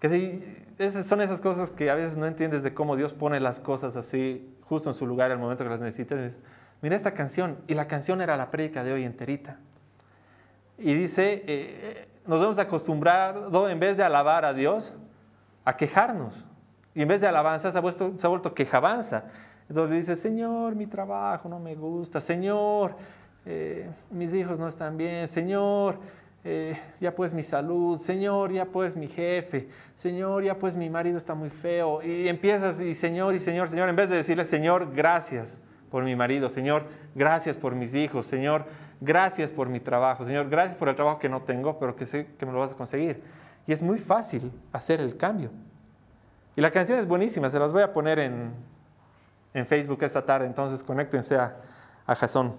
que 0.00 0.08
sí, 0.08 1.02
son 1.02 1.20
esas 1.20 1.40
cosas 1.40 1.70
que 1.70 1.90
a 1.90 1.94
veces 1.94 2.16
no 2.16 2.26
entiendes 2.26 2.62
de 2.62 2.72
cómo 2.74 2.96
Dios 2.96 3.12
pone 3.12 3.40
las 3.40 3.60
cosas 3.60 3.94
así 3.96 4.56
justo 4.64 4.90
en 4.90 4.94
su 4.94 5.06
lugar 5.06 5.30
al 5.30 5.38
momento 5.38 5.64
que 5.64 5.70
las 5.70 5.82
necesitas. 5.82 6.38
Mira 6.80 6.96
esta 6.96 7.12
canción, 7.12 7.58
y 7.66 7.74
la 7.74 7.86
canción 7.86 8.22
era 8.22 8.38
la 8.38 8.50
prédica 8.50 8.84
de 8.84 8.92
hoy 8.92 9.04
enterita. 9.04 9.58
Y 10.80 10.94
dice, 10.94 11.42
eh, 11.46 12.08
nos 12.26 12.40
hemos 12.42 12.58
acostumbrado, 12.58 13.68
en 13.68 13.78
vez 13.78 13.96
de 13.96 14.02
alabar 14.02 14.44
a 14.44 14.54
Dios, 14.54 14.94
a 15.64 15.76
quejarnos. 15.76 16.44
Y 16.94 17.02
en 17.02 17.08
vez 17.08 17.20
de 17.20 17.28
alabanza 17.28 17.70
se 17.70 17.78
ha, 17.78 17.80
vuelto, 17.80 18.12
se 18.16 18.26
ha 18.26 18.30
vuelto 18.30 18.54
quejabanza. 18.54 19.24
Entonces 19.68 19.98
dice, 19.98 20.16
Señor, 20.16 20.74
mi 20.74 20.86
trabajo 20.86 21.48
no 21.48 21.60
me 21.60 21.74
gusta. 21.74 22.20
Señor, 22.20 22.96
eh, 23.46 23.88
mis 24.10 24.34
hijos 24.34 24.58
no 24.58 24.66
están 24.66 24.96
bien. 24.96 25.28
Señor, 25.28 25.98
eh, 26.42 26.76
ya 27.00 27.14
pues 27.14 27.32
mi 27.32 27.42
salud. 27.42 27.98
Señor, 28.00 28.52
ya 28.52 28.64
pues 28.64 28.96
mi 28.96 29.06
jefe. 29.06 29.68
Señor, 29.94 30.42
ya 30.42 30.58
pues 30.58 30.74
mi 30.74 30.90
marido 30.90 31.18
está 31.18 31.34
muy 31.34 31.50
feo. 31.50 32.02
Y 32.02 32.26
empiezas 32.28 32.80
y 32.80 32.94
Señor 32.94 33.34
y 33.34 33.38
Señor, 33.38 33.68
Señor, 33.68 33.88
en 33.88 33.96
vez 33.96 34.08
de 34.08 34.16
decirle, 34.16 34.44
Señor, 34.44 34.92
gracias 34.92 35.60
por 35.90 36.02
mi 36.02 36.16
marido. 36.16 36.50
Señor, 36.50 36.84
gracias 37.14 37.56
por 37.56 37.74
mis 37.74 37.94
hijos. 37.94 38.26
Señor, 38.26 38.64
gracias 39.00 39.52
por 39.52 39.68
mi 39.68 39.80
trabajo, 39.80 40.24
Señor, 40.24 40.48
gracias 40.48 40.76
por 40.76 40.88
el 40.88 40.96
trabajo 40.96 41.18
que 41.18 41.28
no 41.28 41.42
tengo, 41.42 41.78
pero 41.78 41.96
que 41.96 42.06
sé 42.06 42.26
que 42.38 42.46
me 42.46 42.52
lo 42.52 42.58
vas 42.58 42.72
a 42.72 42.76
conseguir. 42.76 43.22
Y 43.66 43.72
es 43.72 43.82
muy 43.82 43.98
fácil 43.98 44.52
hacer 44.72 45.00
el 45.00 45.16
cambio. 45.16 45.50
Y 46.56 46.60
la 46.60 46.70
canción 46.70 46.98
es 46.98 47.06
buenísima, 47.06 47.48
se 47.48 47.58
las 47.58 47.72
voy 47.72 47.82
a 47.82 47.92
poner 47.92 48.18
en, 48.18 48.70
Facebook 49.66 50.02
esta 50.04 50.24
tarde, 50.24 50.46
entonces 50.46 50.82
conéctense 50.82 51.36
a, 51.36 51.56
a 52.06 52.14
Jason. 52.14 52.54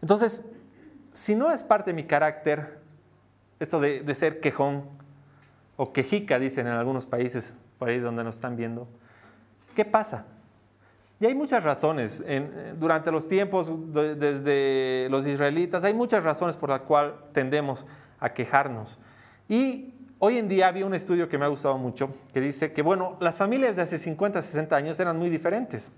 Entonces, 0.00 0.42
si 1.12 1.34
no 1.34 1.50
es 1.50 1.62
parte 1.62 1.90
de 1.90 1.94
mi 1.94 2.04
carácter, 2.04 2.80
esto 3.60 3.78
de, 3.78 4.00
de 4.00 4.14
ser 4.14 4.40
quejón, 4.40 4.88
o 5.76 5.92
quejica, 5.92 6.38
dicen 6.38 6.66
en 6.66 6.74
algunos 6.74 7.06
países, 7.06 7.54
por 7.78 7.88
ahí 7.88 7.98
donde 7.98 8.24
nos 8.24 8.36
están 8.36 8.56
viendo, 8.56 8.88
¿qué 9.74 9.84
pasa? 9.84 10.24
Y 11.22 11.26
hay 11.26 11.36
muchas 11.36 11.62
razones. 11.62 12.20
durante 12.80 13.12
los 13.12 13.28
tiempos, 13.28 13.70
desde 13.92 15.06
los 15.08 15.24
israelitas, 15.24 15.84
hay 15.84 15.94
muchas 15.94 16.24
razones 16.24 16.56
por 16.56 16.70
las 16.70 16.80
cuales 16.80 17.12
tendemos 17.30 17.86
a 18.18 18.30
quejarnos. 18.30 18.98
Y 19.48 19.94
hoy 20.18 20.38
en 20.38 20.48
día 20.48 20.66
había 20.66 20.84
un 20.84 20.94
estudio 20.94 21.28
que 21.28 21.38
me 21.38 21.44
ha 21.44 21.48
gustado 21.48 21.78
mucho, 21.78 22.12
que 22.34 22.40
dice 22.40 22.72
que, 22.72 22.82
bueno, 22.82 23.18
las 23.20 23.38
familias 23.38 23.76
de 23.76 23.82
hace 23.82 24.00
50, 24.00 24.42
60 24.42 24.74
años 24.74 24.98
eran 24.98 25.16
muy 25.16 25.30
diferentes. 25.30 25.92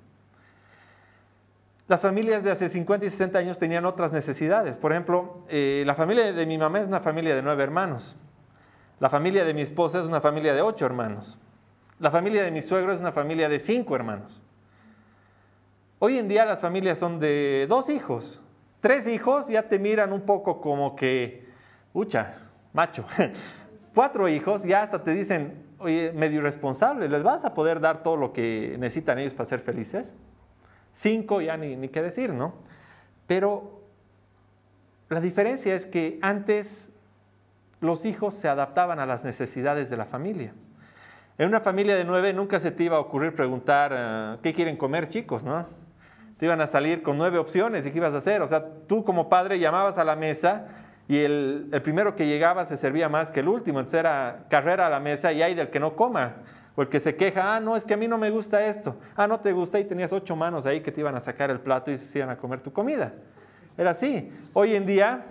Las 1.89 2.03
familias 2.03 2.45
de 2.45 2.51
hace 2.51 2.69
50 2.69 3.07
y 3.07 3.09
60 3.09 3.39
años 3.39 3.59
tenían 3.59 3.87
otras 3.87 4.13
necesidades. 4.13 4.77
Por 4.77 4.93
ejemplo, 4.93 5.39
eh, 5.49 5.85
la 5.87 5.95
familia 5.95 6.35
de 6.35 6.45
mi 6.45 6.59
mamá 6.59 6.81
es 6.81 6.89
una 6.89 7.01
familia 7.01 7.35
de 7.35 7.41
nueve 7.41 7.63
hermanos. 7.63 8.15
La 9.01 9.09
familia 9.09 9.47
de 9.47 9.55
mi 9.55 9.63
esposa 9.63 10.01
es 10.01 10.05
una 10.05 10.21
familia 10.21 10.53
de 10.53 10.61
ocho 10.61 10.85
hermanos. 10.85 11.39
La 11.99 12.11
familia 12.11 12.43
de 12.43 12.51
mi 12.51 12.61
suegro 12.61 12.93
es 12.93 13.01
una 13.01 13.13
familia 13.13 13.49
de 13.49 13.59
cinco 13.59 13.97
hermanos. 13.97 14.43
Hoy 16.07 16.19
en 16.19 16.29
día 16.29 16.45
las 16.45 16.61
familias 16.61 16.99
son 16.99 17.19
de 17.19 17.65
dos 17.67 17.89
hijos. 17.89 18.39
Tres 18.83 19.07
hijos 19.07 19.49
ya 19.49 19.71
te 19.71 19.79
miran 19.79 20.13
un 20.13 20.21
poco 20.21 20.61
como 20.61 20.95
que, 20.95 21.47
ucha, 21.95 22.35
macho. 22.75 23.07
Cuatro 23.95 24.29
hijos 24.29 24.65
ya 24.65 24.83
hasta 24.83 25.03
te 25.03 25.13
dicen, 25.13 25.65
oye, 25.79 26.13
medio 26.13 26.41
irresponsable, 26.41 27.09
¿les 27.09 27.23
vas 27.23 27.47
a 27.47 27.55
poder 27.55 27.81
dar 27.81 28.03
todo 28.03 28.19
lo 28.19 28.35
que 28.35 28.77
necesitan 28.79 29.19
ellos 29.19 29.33
para 29.33 29.49
ser 29.49 29.61
felices? 29.61 30.15
Cinco 30.93 31.41
ya 31.41 31.57
ni, 31.57 31.75
ni 31.75 31.89
qué 31.89 32.03
decir, 32.03 32.35
¿no? 32.35 32.53
Pero 33.27 33.81
la 35.09 35.23
diferencia 35.23 35.75
es 35.75 35.87
que 35.87 36.19
antes 36.21 36.93
los 37.81 38.05
hijos 38.05 38.35
se 38.35 38.47
adaptaban 38.47 39.01
a 39.01 39.07
las 39.07 39.25
necesidades 39.25 39.89
de 39.89 39.97
la 39.97 40.05
familia. 40.05 40.53
En 41.39 41.49
una 41.49 41.63
familia 41.63 41.97
de 41.97 42.05
nueve 42.05 42.35
nunca 42.35 42.61
se 42.61 42.73
te 42.73 42.85
iba 42.85 42.99
a 42.99 43.01
ocurrir 43.01 43.35
preguntar, 43.35 43.95
ah, 43.95 44.39
¿qué 44.43 44.53
quieren 44.53 44.77
comer 44.77 45.09
chicos? 45.09 45.45
¿no? 45.45 45.65
Te 46.37 46.47
iban 46.47 46.61
a 46.61 46.67
salir 46.67 47.03
con 47.03 47.17
nueve 47.17 47.39
opciones 47.39 47.87
y 47.87 47.91
qué 47.91 47.99
ibas 47.99 48.15
a 48.15 48.19
hacer. 48.19 48.43
O 48.43 48.47
sea, 48.47 48.65
tú 48.87 49.05
como 49.05 49.29
padre 49.29 49.59
llamabas 49.59 49.99
a 49.99 50.05
la 50.05 50.17
mesa 50.17 50.67
y 51.07 51.19
el, 51.19 51.69
primero 51.83 52.17
que 52.17 52.27
llegaba 52.27 52.65
se 52.65 52.77
servía 52.77 53.09
más 53.09 53.31
que 53.31 53.41
el 53.41 53.49
último. 53.49 53.79
Entonces 53.79 54.01
era 54.01 54.47
carrera 54.49 54.87
a 54.87 54.91
la 54.91 55.01
mesa 55.01 55.33
y 55.33 55.43
hay 55.43 55.55
del 55.55 55.71
que 55.71 55.79
no 55.79 55.95
coma. 55.95 56.37
O 56.77 56.83
el 56.83 56.89
que 56.89 56.99
se 56.99 57.15
queja, 57.15 57.55
ah, 57.55 57.61
no, 57.61 57.77
es 57.77 57.85
que 57.85 57.95
a 57.95 57.97
mí 57.97 58.09
no 58.09 58.19
me 58.19 58.31
gusta 58.31 58.67
esto. 58.67 58.97
Ah, 59.15 59.29
no 59.29 59.39
te 59.39 59.53
gusta 59.53 59.79
y 59.79 59.85
tenías 59.85 60.13
ocho 60.13 60.35
manos 60.35 60.67
ahí 60.67 60.81
que 60.81 60.91
te 60.91 61.01
iban 61.01 61.15
a 61.15 61.21
sacar 61.21 61.51
el 61.51 61.61
plato 61.61 61.93
y 61.93 61.97
se 61.97 62.19
iban 62.19 62.31
a 62.31 62.37
comer 62.37 62.61
tu 62.61 62.73
comida. 62.73 63.13
Era 63.79 63.91
así. 63.91 64.33
Hoy 64.55 64.75
en 64.75 64.87
día, 64.87 65.25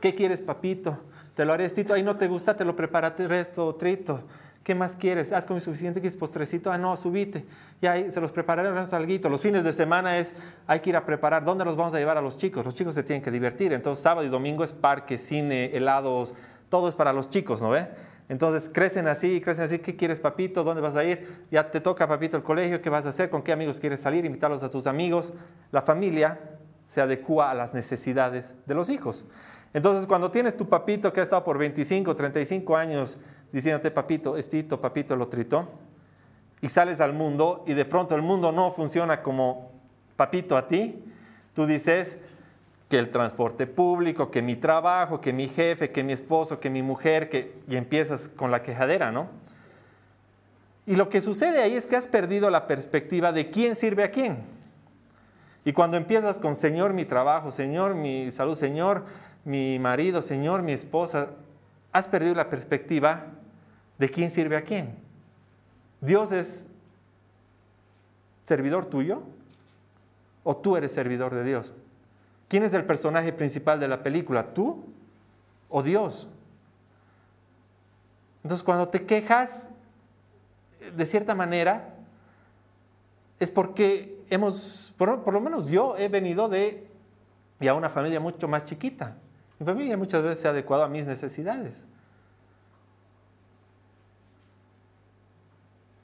¿qué 0.00 0.14
quieres, 0.14 0.42
papito? 0.42 0.98
Te 1.34 1.46
lo 1.46 1.54
haré 1.54 1.64
estito. 1.64 1.94
Ahí 1.94 2.02
no 2.02 2.16
te 2.16 2.28
gusta, 2.28 2.54
te 2.54 2.66
lo 2.66 2.76
preparaste 2.76 3.26
resto, 3.26 3.74
trito. 3.76 4.24
¿Qué 4.62 4.74
más 4.76 4.94
quieres? 4.94 5.32
¿Has 5.32 5.44
comido 5.44 5.64
suficiente? 5.64 6.00
¿Quieres 6.00 6.16
postrecito? 6.16 6.70
Ah, 6.70 6.78
no, 6.78 6.96
subite. 6.96 7.44
Y 7.80 7.86
ahí 7.86 8.10
se 8.10 8.20
los 8.20 8.30
prepararemos 8.30 8.92
algo. 8.92 9.28
Los 9.28 9.40
fines 9.40 9.64
de 9.64 9.72
semana 9.72 10.18
es, 10.18 10.34
hay 10.66 10.78
que 10.80 10.90
ir 10.90 10.96
a 10.96 11.04
preparar. 11.04 11.44
¿Dónde 11.44 11.64
los 11.64 11.76
vamos 11.76 11.94
a 11.94 11.98
llevar 11.98 12.16
a 12.16 12.22
los 12.22 12.36
chicos? 12.36 12.64
Los 12.64 12.76
chicos 12.76 12.94
se 12.94 13.02
tienen 13.02 13.22
que 13.22 13.32
divertir. 13.32 13.72
Entonces, 13.72 14.02
sábado 14.02 14.24
y 14.24 14.30
domingo 14.30 14.62
es 14.62 14.72
parque, 14.72 15.18
cine, 15.18 15.76
helados, 15.76 16.32
todo 16.68 16.88
es 16.88 16.94
para 16.94 17.12
los 17.12 17.28
chicos, 17.28 17.60
¿no 17.60 17.70
ve? 17.70 17.88
Entonces 18.28 18.70
crecen 18.72 19.08
así, 19.08 19.40
crecen 19.40 19.64
así, 19.64 19.80
¿qué 19.80 19.96
quieres 19.96 20.20
papito? 20.20 20.62
¿Dónde 20.64 20.80
vas 20.80 20.96
a 20.96 21.04
ir? 21.04 21.44
Ya 21.50 21.70
te 21.70 21.80
toca 21.80 22.06
papito 22.06 22.36
el 22.36 22.42
colegio, 22.42 22.80
¿qué 22.80 22.88
vas 22.88 23.04
a 23.04 23.08
hacer? 23.10 23.28
¿Con 23.28 23.42
qué 23.42 23.52
amigos 23.52 23.80
quieres 23.80 24.00
salir? 24.00 24.24
Invitarlos 24.24 24.62
a 24.62 24.70
tus 24.70 24.86
amigos. 24.86 25.32
La 25.70 25.82
familia 25.82 26.38
se 26.86 27.00
adecua 27.00 27.50
a 27.50 27.54
las 27.54 27.74
necesidades 27.74 28.54
de 28.64 28.74
los 28.74 28.88
hijos. 28.90 29.26
Entonces 29.74 30.06
cuando 30.06 30.30
tienes 30.30 30.56
tu 30.56 30.68
papito 30.68 31.12
que 31.12 31.20
ha 31.20 31.22
estado 31.22 31.44
por 31.44 31.58
25, 31.58 32.14
35 32.14 32.76
años 32.76 33.18
diciéndote 33.52 33.90
papito, 33.90 34.36
estito, 34.36 34.80
papito, 34.80 35.14
lo 35.14 35.28
trito, 35.28 35.68
y 36.60 36.68
sales 36.68 37.00
al 37.00 37.12
mundo 37.12 37.64
y 37.66 37.74
de 37.74 37.84
pronto 37.84 38.14
el 38.14 38.22
mundo 38.22 38.52
no 38.52 38.70
funciona 38.70 39.22
como 39.22 39.70
papito 40.16 40.56
a 40.56 40.68
ti, 40.68 41.04
tú 41.54 41.66
dices, 41.66 42.18
que 42.92 42.98
el 42.98 43.08
transporte 43.08 43.66
público, 43.66 44.30
que 44.30 44.42
mi 44.42 44.54
trabajo, 44.54 45.18
que 45.18 45.32
mi 45.32 45.48
jefe, 45.48 45.90
que 45.90 46.02
mi 46.02 46.12
esposo, 46.12 46.60
que 46.60 46.68
mi 46.68 46.82
mujer, 46.82 47.30
que, 47.30 47.54
y 47.66 47.76
empiezas 47.76 48.28
con 48.28 48.50
la 48.50 48.62
quejadera, 48.62 49.10
¿no? 49.10 49.28
Y 50.84 50.96
lo 50.96 51.08
que 51.08 51.22
sucede 51.22 51.62
ahí 51.62 51.74
es 51.74 51.86
que 51.86 51.96
has 51.96 52.06
perdido 52.06 52.50
la 52.50 52.66
perspectiva 52.66 53.32
de 53.32 53.48
quién 53.48 53.76
sirve 53.76 54.04
a 54.04 54.10
quién. 54.10 54.36
Y 55.64 55.72
cuando 55.72 55.96
empiezas 55.96 56.38
con 56.38 56.54
Señor 56.54 56.92
mi 56.92 57.06
trabajo, 57.06 57.50
Señor 57.50 57.94
mi 57.94 58.30
salud, 58.30 58.58
Señor 58.58 59.06
mi 59.46 59.78
marido, 59.78 60.20
Señor 60.20 60.60
mi 60.60 60.72
esposa, 60.72 61.28
has 61.92 62.08
perdido 62.08 62.34
la 62.34 62.50
perspectiva 62.50 63.24
de 63.98 64.10
quién 64.10 64.30
sirve 64.30 64.56
a 64.56 64.62
quién. 64.62 64.96
Dios 66.00 66.32
es 66.32 66.66
servidor 68.42 68.86
tuyo 68.86 69.22
o 70.44 70.56
tú 70.56 70.76
eres 70.76 70.92
servidor 70.92 71.34
de 71.34 71.44
Dios. 71.44 71.72
¿Quién 72.48 72.64
es 72.64 72.74
el 72.74 72.84
personaje 72.84 73.32
principal 73.32 73.80
de 73.80 73.88
la 73.88 74.02
película? 74.02 74.52
¿Tú 74.52 74.84
o 75.68 75.82
Dios? 75.82 76.28
Entonces 78.42 78.64
cuando 78.64 78.88
te 78.88 79.06
quejas, 79.06 79.70
de 80.96 81.06
cierta 81.06 81.34
manera, 81.34 81.94
es 83.38 83.50
porque 83.50 84.20
hemos, 84.30 84.92
por, 84.96 85.32
lo 85.32 85.40
menos 85.40 85.68
yo 85.68 85.96
he 85.96 86.08
venido 86.08 86.48
de 86.48 86.88
una 87.60 87.88
familia 87.88 88.18
mucho 88.18 88.48
más 88.48 88.64
chiquita. 88.64 89.16
Mi 89.60 89.66
familia 89.66 89.96
muchas 89.96 90.22
veces 90.22 90.40
se 90.40 90.48
ha 90.48 90.50
adecuado 90.50 90.82
a 90.82 90.88
mis 90.88 91.06
necesidades. 91.06 91.86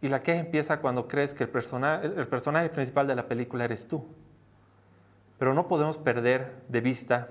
Y 0.00 0.08
la 0.08 0.22
queja 0.22 0.40
empieza 0.40 0.80
cuando 0.80 1.08
crees 1.08 1.34
que 1.34 1.44
el 1.44 1.50
personaje 1.50 2.68
principal 2.68 3.06
de 3.06 3.16
la 3.16 3.26
película 3.26 3.64
eres 3.64 3.88
tú. 3.88 4.06
Pero 5.38 5.54
no 5.54 5.66
podemos 5.68 5.98
perder 5.98 6.62
de 6.68 6.80
vista 6.80 7.28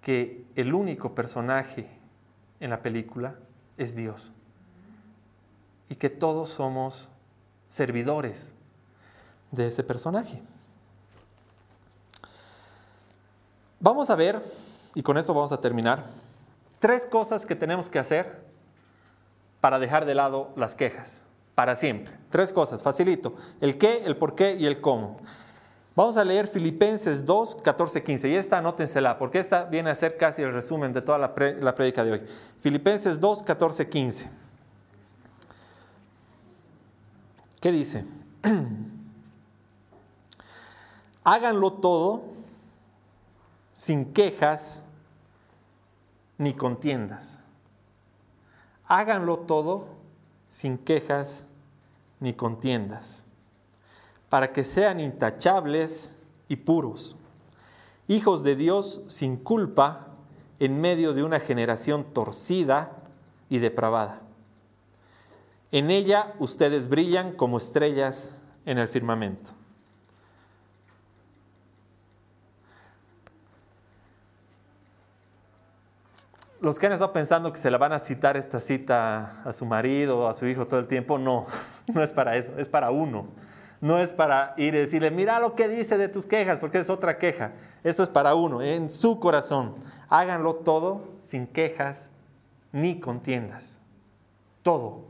que 0.00 0.44
el 0.54 0.74
único 0.74 1.14
personaje 1.14 1.88
en 2.60 2.70
la 2.70 2.82
película 2.82 3.34
es 3.76 3.94
Dios 3.94 4.32
y 5.88 5.94
que 5.94 6.10
todos 6.10 6.50
somos 6.50 7.08
servidores 7.68 8.54
de 9.50 9.68
ese 9.68 9.82
personaje. 9.82 10.42
Vamos 13.80 14.10
a 14.10 14.16
ver, 14.16 14.40
y 14.94 15.02
con 15.02 15.18
esto 15.18 15.32
vamos 15.32 15.52
a 15.52 15.60
terminar, 15.60 16.04
tres 16.80 17.06
cosas 17.06 17.46
que 17.46 17.54
tenemos 17.54 17.88
que 17.88 17.98
hacer 17.98 18.47
para 19.60 19.78
dejar 19.78 20.06
de 20.06 20.14
lado 20.14 20.52
las 20.56 20.74
quejas, 20.74 21.24
para 21.54 21.76
siempre. 21.76 22.14
Tres 22.30 22.52
cosas, 22.52 22.82
facilito. 22.82 23.36
El 23.60 23.78
qué, 23.78 24.04
el 24.04 24.16
por 24.16 24.34
qué 24.34 24.54
y 24.54 24.66
el 24.66 24.80
cómo. 24.80 25.18
Vamos 25.96 26.16
a 26.16 26.22
leer 26.22 26.46
Filipenses 26.46 27.26
2, 27.26 27.56
14, 27.56 28.02
15. 28.04 28.28
Y 28.28 28.34
esta 28.36 28.58
anótensela, 28.58 29.18
porque 29.18 29.40
esta 29.40 29.64
viene 29.64 29.90
a 29.90 29.94
ser 29.96 30.16
casi 30.16 30.42
el 30.42 30.52
resumen 30.52 30.92
de 30.92 31.02
toda 31.02 31.18
la, 31.18 31.34
la 31.60 31.74
prédica 31.74 32.04
de 32.04 32.12
hoy. 32.12 32.22
Filipenses 32.60 33.18
2, 33.18 33.42
14, 33.42 33.88
15. 33.88 34.30
¿Qué 37.60 37.72
dice? 37.72 38.04
Háganlo 41.24 41.72
todo 41.72 42.22
sin 43.74 44.12
quejas 44.12 44.84
ni 46.36 46.54
contiendas. 46.54 47.40
Háganlo 48.88 49.40
todo 49.40 49.84
sin 50.48 50.78
quejas 50.78 51.44
ni 52.20 52.32
contiendas 52.32 53.26
para 54.28 54.52
que 54.52 54.64
sean 54.64 55.00
intachables 55.00 56.18
y 56.48 56.56
puros, 56.56 57.16
hijos 58.08 58.42
de 58.42 58.56
Dios 58.56 59.02
sin 59.06 59.36
culpa 59.36 60.06
en 60.58 60.80
medio 60.80 61.12
de 61.12 61.22
una 61.22 61.38
generación 61.40 62.04
torcida 62.12 62.92
y 63.48 63.58
depravada. 63.58 64.20
En 65.70 65.90
ella 65.90 66.34
ustedes 66.38 66.88
brillan 66.88 67.32
como 67.32 67.58
estrellas 67.58 68.40
en 68.64 68.78
el 68.78 68.88
firmamento. 68.88 69.50
Los 76.60 76.78
que 76.78 76.86
han 76.86 76.92
estado 76.92 77.12
pensando 77.12 77.52
que 77.52 77.58
se 77.58 77.70
la 77.70 77.78
van 77.78 77.92
a 77.92 77.98
citar 77.98 78.36
esta 78.36 78.60
cita 78.60 79.42
a 79.44 79.52
su 79.52 79.64
marido 79.64 80.20
o 80.20 80.28
a 80.28 80.34
su 80.34 80.46
hijo 80.46 80.66
todo 80.66 80.80
el 80.80 80.88
tiempo, 80.88 81.18
no, 81.18 81.46
no 81.94 82.02
es 82.02 82.12
para 82.12 82.36
eso, 82.36 82.52
es 82.58 82.68
para 82.68 82.90
uno 82.90 83.28
no 83.80 83.98
es 83.98 84.12
para 84.12 84.54
ir 84.56 84.74
y 84.74 84.78
decirle, 84.78 85.10
mira 85.10 85.38
lo 85.38 85.54
que 85.54 85.68
dice 85.68 85.96
de 85.98 86.08
tus 86.08 86.26
quejas, 86.26 86.58
porque 86.58 86.78
es 86.78 86.90
otra 86.90 87.18
queja. 87.18 87.52
Esto 87.84 88.02
es 88.02 88.08
para 88.08 88.34
uno, 88.34 88.60
en 88.62 88.88
su 88.88 89.20
corazón. 89.20 89.76
Háganlo 90.08 90.56
todo 90.56 91.04
sin 91.18 91.46
quejas 91.46 92.10
ni 92.72 92.98
contiendas. 92.98 93.80
Todo. 94.62 95.04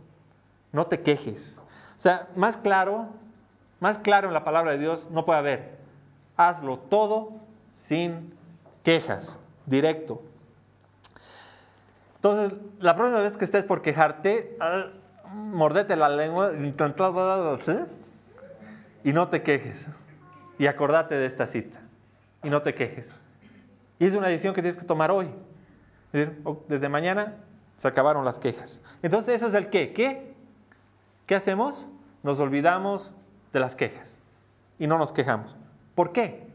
No 0.72 0.86
te 0.86 1.00
quejes. 1.00 1.60
O 1.96 2.00
sea, 2.00 2.28
más 2.36 2.56
claro, 2.56 3.08
más 3.80 3.98
claro 3.98 4.28
en 4.28 4.34
la 4.34 4.44
palabra 4.44 4.72
de 4.72 4.78
Dios 4.78 5.10
no 5.10 5.24
puede 5.24 5.38
haber. 5.38 5.78
Hazlo 6.36 6.78
todo 6.78 7.32
sin 7.72 8.34
quejas, 8.82 9.38
directo. 9.66 10.22
Entonces, 12.18 12.58
la 12.80 12.96
próxima 12.96 13.20
vez 13.20 13.36
que 13.36 13.44
estés 13.44 13.64
por 13.64 13.80
quejarte, 13.80 14.58
mordete 15.32 15.94
la 15.94 16.08
lengua, 16.08 16.52
y 19.04 19.12
no 19.12 19.28
te 19.28 19.42
quejes. 19.42 19.88
Y 20.58 20.66
acordate 20.66 21.14
de 21.14 21.26
esta 21.26 21.46
cita. 21.46 21.80
Y 22.42 22.50
no 22.50 22.60
te 22.62 22.74
quejes. 22.74 23.12
Y 24.00 24.06
es 24.06 24.14
una 24.16 24.26
decisión 24.26 24.52
que 24.52 24.62
tienes 24.62 24.76
que 24.76 24.84
tomar 24.86 25.12
hoy. 25.12 25.30
Desde 26.68 26.88
mañana 26.88 27.36
se 27.76 27.86
acabaron 27.86 28.24
las 28.24 28.40
quejas. 28.40 28.80
Entonces 29.02 29.36
eso 29.36 29.46
es 29.46 29.54
el 29.54 29.70
qué. 29.70 29.92
¿Qué? 29.92 30.34
¿Qué 31.26 31.36
hacemos? 31.36 31.88
Nos 32.24 32.40
olvidamos 32.40 33.14
de 33.52 33.60
las 33.60 33.76
quejas 33.76 34.18
y 34.78 34.88
no 34.88 34.98
nos 34.98 35.12
quejamos. 35.12 35.56
¿Por 35.94 36.10
qué? 36.10 36.48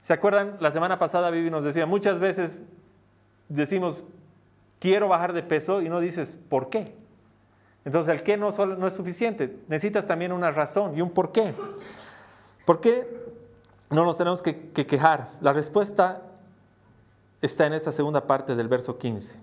¿Se 0.00 0.12
acuerdan? 0.12 0.58
La 0.60 0.70
semana 0.70 0.98
pasada 0.98 1.30
Vivi 1.30 1.48
nos 1.48 1.64
decía, 1.64 1.86
muchas 1.86 2.20
veces 2.20 2.64
decimos, 3.48 4.04
quiero 4.78 5.08
bajar 5.08 5.32
de 5.32 5.42
peso 5.42 5.82
y 5.82 5.88
no 5.88 6.00
dices, 6.00 6.38
¿por 6.48 6.68
qué? 6.68 6.94
Entonces 7.84 8.14
el 8.14 8.22
qué 8.22 8.36
no, 8.36 8.52
solo, 8.52 8.76
no 8.76 8.86
es 8.86 8.94
suficiente, 8.94 9.58
necesitas 9.68 10.06
también 10.06 10.32
una 10.32 10.50
razón 10.50 10.96
y 10.96 11.02
un 11.02 11.10
por 11.10 11.32
qué. 11.32 11.54
¿Por 12.64 12.80
qué 12.80 13.06
no 13.90 14.04
nos 14.04 14.16
tenemos 14.16 14.42
que, 14.42 14.70
que 14.70 14.86
quejar? 14.86 15.28
La 15.40 15.52
respuesta 15.52 16.22
está 17.42 17.66
en 17.66 17.74
esta 17.74 17.92
segunda 17.92 18.26
parte 18.26 18.56
del 18.56 18.68
verso 18.68 18.96
15. 18.96 19.36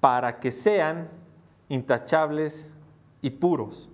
Para 0.00 0.40
que 0.40 0.50
sean 0.50 1.08
intachables 1.68 2.72
y 3.20 3.30
puros, 3.30 3.90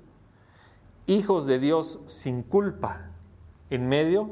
hijos 1.06 1.46
de 1.46 1.58
Dios 1.58 1.98
sin 2.06 2.42
culpa, 2.42 3.06
en 3.70 3.88
medio 3.88 4.30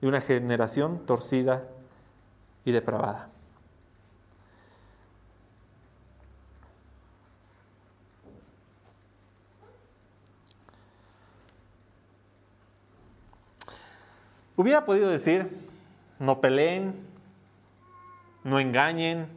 de 0.00 0.08
una 0.08 0.20
generación 0.20 1.04
torcida 1.06 1.64
y 2.64 2.72
depravada. 2.72 3.30
Hubiera 14.58 14.84
podido 14.84 15.08
decir, 15.08 15.48
no 16.18 16.40
peleen, 16.40 16.92
no 18.42 18.58
engañen, 18.58 19.28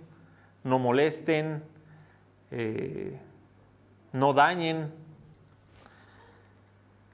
no 0.63 0.79
molesten, 0.79 1.63
eh, 2.49 3.19
no 4.13 4.33
dañen 4.33 4.91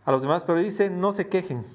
a 0.05 0.11
los 0.13 0.21
demás, 0.21 0.45
pero 0.45 0.57
dice, 0.57 0.89
no 0.89 1.11
se 1.11 1.27
quejen. 1.27 1.65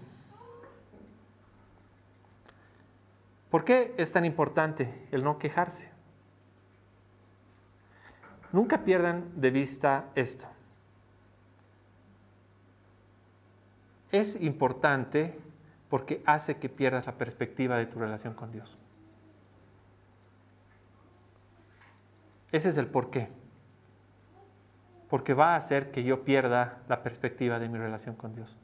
¿Por 3.50 3.66
qué 3.66 3.94
es 3.98 4.10
tan 4.10 4.24
importante 4.24 5.06
el 5.12 5.22
no 5.24 5.38
quejarse? 5.38 5.90
Nunca 8.52 8.84
pierdan 8.84 9.38
de 9.38 9.50
vista 9.50 10.06
esto. 10.14 10.46
Es 14.10 14.40
importante 14.40 15.38
porque 15.92 16.22
hace 16.24 16.56
que 16.56 16.70
pierdas 16.70 17.04
la 17.04 17.18
perspectiva 17.18 17.76
de 17.76 17.84
tu 17.84 17.98
relación 17.98 18.32
con 18.32 18.50
Dios. 18.50 18.78
Ese 22.50 22.70
es 22.70 22.78
el 22.78 22.86
por 22.86 23.10
qué. 23.10 23.28
Porque 25.10 25.34
va 25.34 25.52
a 25.52 25.56
hacer 25.56 25.90
que 25.90 26.02
yo 26.02 26.24
pierda 26.24 26.78
la 26.88 27.02
perspectiva 27.02 27.58
de 27.58 27.68
mi 27.68 27.76
relación 27.76 28.16
con 28.16 28.34
Dios. 28.34 28.56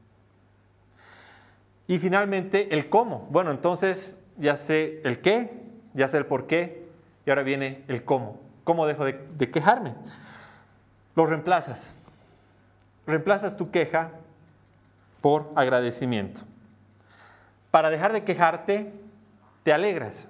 Y 1.87 1.99
finalmente, 1.99 2.75
el 2.75 2.89
cómo. 2.89 3.29
Bueno, 3.31 3.51
entonces 3.51 4.19
ya 4.39 4.57
sé 4.57 5.03
el 5.05 5.21
qué, 5.21 5.53
ya 5.93 6.09
sé 6.09 6.17
el 6.17 6.25
por 6.25 6.47
qué, 6.47 6.89
y 7.27 7.29
ahora 7.29 7.43
viene 7.43 7.85
el 7.89 8.07
cómo. 8.07 8.41
¿Cómo 8.65 8.87
dejo 8.87 9.05
de, 9.05 9.23
de 9.37 9.51
quejarme? 9.51 9.93
Lo 11.15 11.27
reemplazas. 11.27 11.95
Reemplazas 13.07 13.59
tu 13.59 13.71
queja 13.71 14.13
por 15.21 15.53
agradecimiento. 15.57 16.49
Para 17.71 17.91
dejar 17.91 18.13
de 18.13 18.25
quejarte, 18.25 18.93
te 19.63 19.73
alegras. 19.73 20.29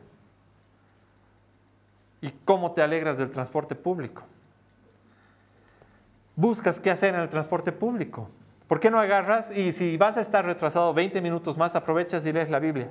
¿Y 2.21 2.31
cómo 2.45 2.73
te 2.73 2.83
alegras 2.83 3.19
del 3.19 3.31
transporte 3.31 3.75
público? 3.75 4.23
Buscas 6.35 6.81
qué 6.81 6.91
hacer 6.91 7.15
en 7.15 7.21
el 7.21 7.29
transporte 7.29 7.73
público. 7.73 8.29
¿Por 8.67 8.81
qué 8.81 8.91
no 8.91 9.01
agarras 9.01 9.51
y 9.51 9.73
si 9.73 9.97
vas 9.97 10.17
a 10.17 10.21
estar 10.21 10.45
retrasado 10.45 10.93
20 10.93 11.21
minutos 11.21 11.57
más, 11.57 11.75
aprovechas 11.75 12.27
y 12.27 12.33
lees 12.33 12.51
la 12.51 12.59
Biblia? 12.59 12.91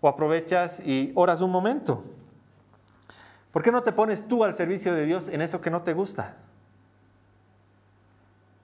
O 0.00 0.08
aprovechas 0.08 0.80
y 0.80 1.12
oras 1.14 1.42
un 1.42 1.52
momento. 1.52 2.02
¿Por 3.52 3.62
qué 3.62 3.70
no 3.70 3.82
te 3.82 3.92
pones 3.92 4.26
tú 4.26 4.42
al 4.42 4.54
servicio 4.54 4.94
de 4.94 5.04
Dios 5.04 5.28
en 5.28 5.42
eso 5.42 5.60
que 5.60 5.70
no 5.70 5.82
te 5.82 5.92
gusta? 5.92 6.36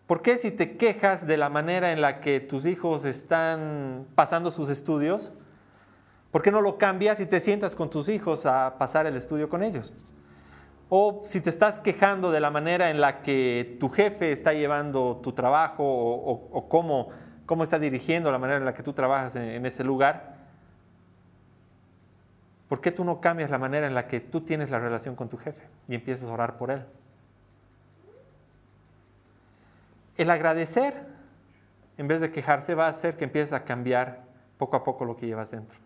¿Por 0.08 0.22
qué 0.22 0.38
si 0.38 0.50
te 0.50 0.78
quejas 0.78 1.26
de 1.26 1.36
la 1.36 1.50
manera 1.50 1.92
en 1.92 2.00
la 2.00 2.20
que 2.20 2.40
tus 2.40 2.64
hijos 2.64 3.04
están 3.04 4.06
pasando 4.14 4.50
sus 4.50 4.70
estudios, 4.70 5.34
¿por 6.32 6.40
qué 6.40 6.50
no 6.50 6.62
lo 6.62 6.78
cambias 6.78 7.20
y 7.20 7.26
te 7.26 7.38
sientas 7.40 7.76
con 7.76 7.90
tus 7.90 8.08
hijos 8.08 8.46
a 8.46 8.76
pasar 8.78 9.06
el 9.06 9.16
estudio 9.16 9.50
con 9.50 9.62
ellos? 9.62 9.92
O 10.88 11.24
si 11.26 11.42
te 11.42 11.50
estás 11.50 11.78
quejando 11.78 12.30
de 12.30 12.40
la 12.40 12.50
manera 12.50 12.88
en 12.88 13.02
la 13.02 13.20
que 13.20 13.76
tu 13.78 13.90
jefe 13.90 14.32
está 14.32 14.54
llevando 14.54 15.20
tu 15.22 15.32
trabajo 15.32 15.84
o, 15.84 16.68
cómo, 16.70 17.10
cómo, 17.44 17.62
está 17.62 17.78
dirigiendo 17.78 18.32
la 18.32 18.38
manera 18.38 18.60
en 18.60 18.64
la 18.64 18.72
que 18.72 18.82
tú 18.82 18.94
trabajas 18.94 19.36
en 19.36 19.66
ese 19.66 19.84
lugar, 19.84 20.36
¿por 22.66 22.80
qué 22.80 22.92
tú 22.92 23.04
no 23.04 23.20
cambias 23.20 23.50
la 23.50 23.58
manera 23.58 23.86
en 23.86 23.94
la 23.94 24.08
que 24.08 24.20
tú 24.20 24.40
tienes 24.40 24.70
la 24.70 24.78
relación 24.78 25.14
con 25.14 25.28
tu 25.28 25.36
jefe 25.36 25.68
y 25.86 25.94
empiezas 25.96 26.30
a 26.30 26.32
orar 26.32 26.56
por 26.56 26.70
él? 26.70 26.82
El 30.18 30.31
agradecer, 30.31 30.94
en 31.96 32.09
vez 32.09 32.20
de 32.20 32.33
quejarse, 32.33 32.74
va 32.74 32.87
a 32.87 32.88
hacer 32.88 33.16
que 33.16 33.22
empieces 33.22 33.52
a 33.52 33.64
cambiar 33.64 34.24
poco 34.59 34.76
a 34.76 34.83
poco 34.83 35.04
lo 35.04 35.14
que 35.16 35.26
llevas 35.26 35.52
dentro. 35.52 35.78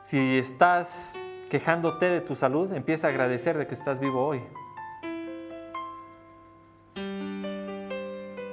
Si 0.00 0.36
estás 0.36 1.16
quejándote 1.48 2.06
de 2.06 2.20
tu 2.20 2.34
salud, 2.34 2.72
empieza 2.72 3.06
a 3.06 3.10
agradecer 3.10 3.56
de 3.56 3.68
que 3.68 3.74
estás 3.74 4.00
vivo 4.00 4.26
hoy. 4.26 4.42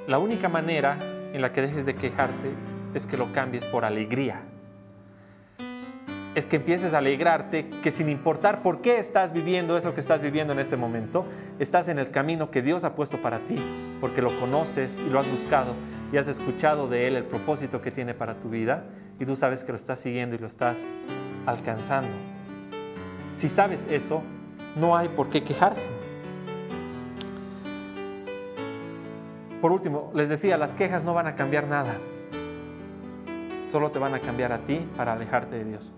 La 0.06 0.18
única 0.18 0.48
manera 0.48 0.96
en 1.32 1.42
la 1.42 1.52
que 1.52 1.62
dejes 1.62 1.84
de 1.84 1.96
quejarte 1.96 2.52
es 2.94 3.06
que 3.06 3.16
lo 3.16 3.32
cambies 3.32 3.64
por 3.64 3.84
alegría. 3.84 4.42
Es 6.36 6.46
que 6.46 6.56
empieces 6.56 6.94
a 6.94 6.98
alegrarte 6.98 7.68
que 7.82 7.90
sin 7.90 8.08
importar 8.08 8.62
por 8.62 8.80
qué 8.80 8.98
estás 8.98 9.32
viviendo 9.32 9.76
eso 9.76 9.92
que 9.92 10.00
estás 10.00 10.20
viviendo 10.20 10.52
en 10.52 10.60
este 10.60 10.76
momento, 10.76 11.26
estás 11.58 11.88
en 11.88 11.98
el 11.98 12.12
camino 12.12 12.52
que 12.52 12.62
Dios 12.62 12.84
ha 12.84 12.94
puesto 12.94 13.20
para 13.20 13.40
ti, 13.40 13.58
porque 14.04 14.20
lo 14.20 14.38
conoces 14.38 14.98
y 14.98 15.08
lo 15.08 15.18
has 15.18 15.30
buscado 15.30 15.72
y 16.12 16.18
has 16.18 16.28
escuchado 16.28 16.88
de 16.88 17.06
Él 17.06 17.16
el 17.16 17.24
propósito 17.24 17.80
que 17.80 17.90
tiene 17.90 18.12
para 18.12 18.38
tu 18.38 18.50
vida 18.50 18.84
y 19.18 19.24
tú 19.24 19.34
sabes 19.34 19.64
que 19.64 19.72
lo 19.72 19.76
estás 19.76 19.98
siguiendo 19.98 20.36
y 20.36 20.38
lo 20.38 20.46
estás 20.46 20.84
alcanzando. 21.46 22.10
Si 23.38 23.48
sabes 23.48 23.86
eso, 23.88 24.22
no 24.76 24.94
hay 24.94 25.08
por 25.08 25.30
qué 25.30 25.42
quejarse. 25.42 25.88
Por 29.62 29.72
último, 29.72 30.12
les 30.14 30.28
decía, 30.28 30.58
las 30.58 30.74
quejas 30.74 31.02
no 31.02 31.14
van 31.14 31.26
a 31.26 31.34
cambiar 31.34 31.66
nada. 31.66 31.96
Solo 33.68 33.90
te 33.90 33.98
van 33.98 34.12
a 34.12 34.20
cambiar 34.20 34.52
a 34.52 34.58
ti 34.66 34.86
para 34.98 35.14
alejarte 35.14 35.56
de 35.56 35.64
Dios. 35.64 35.94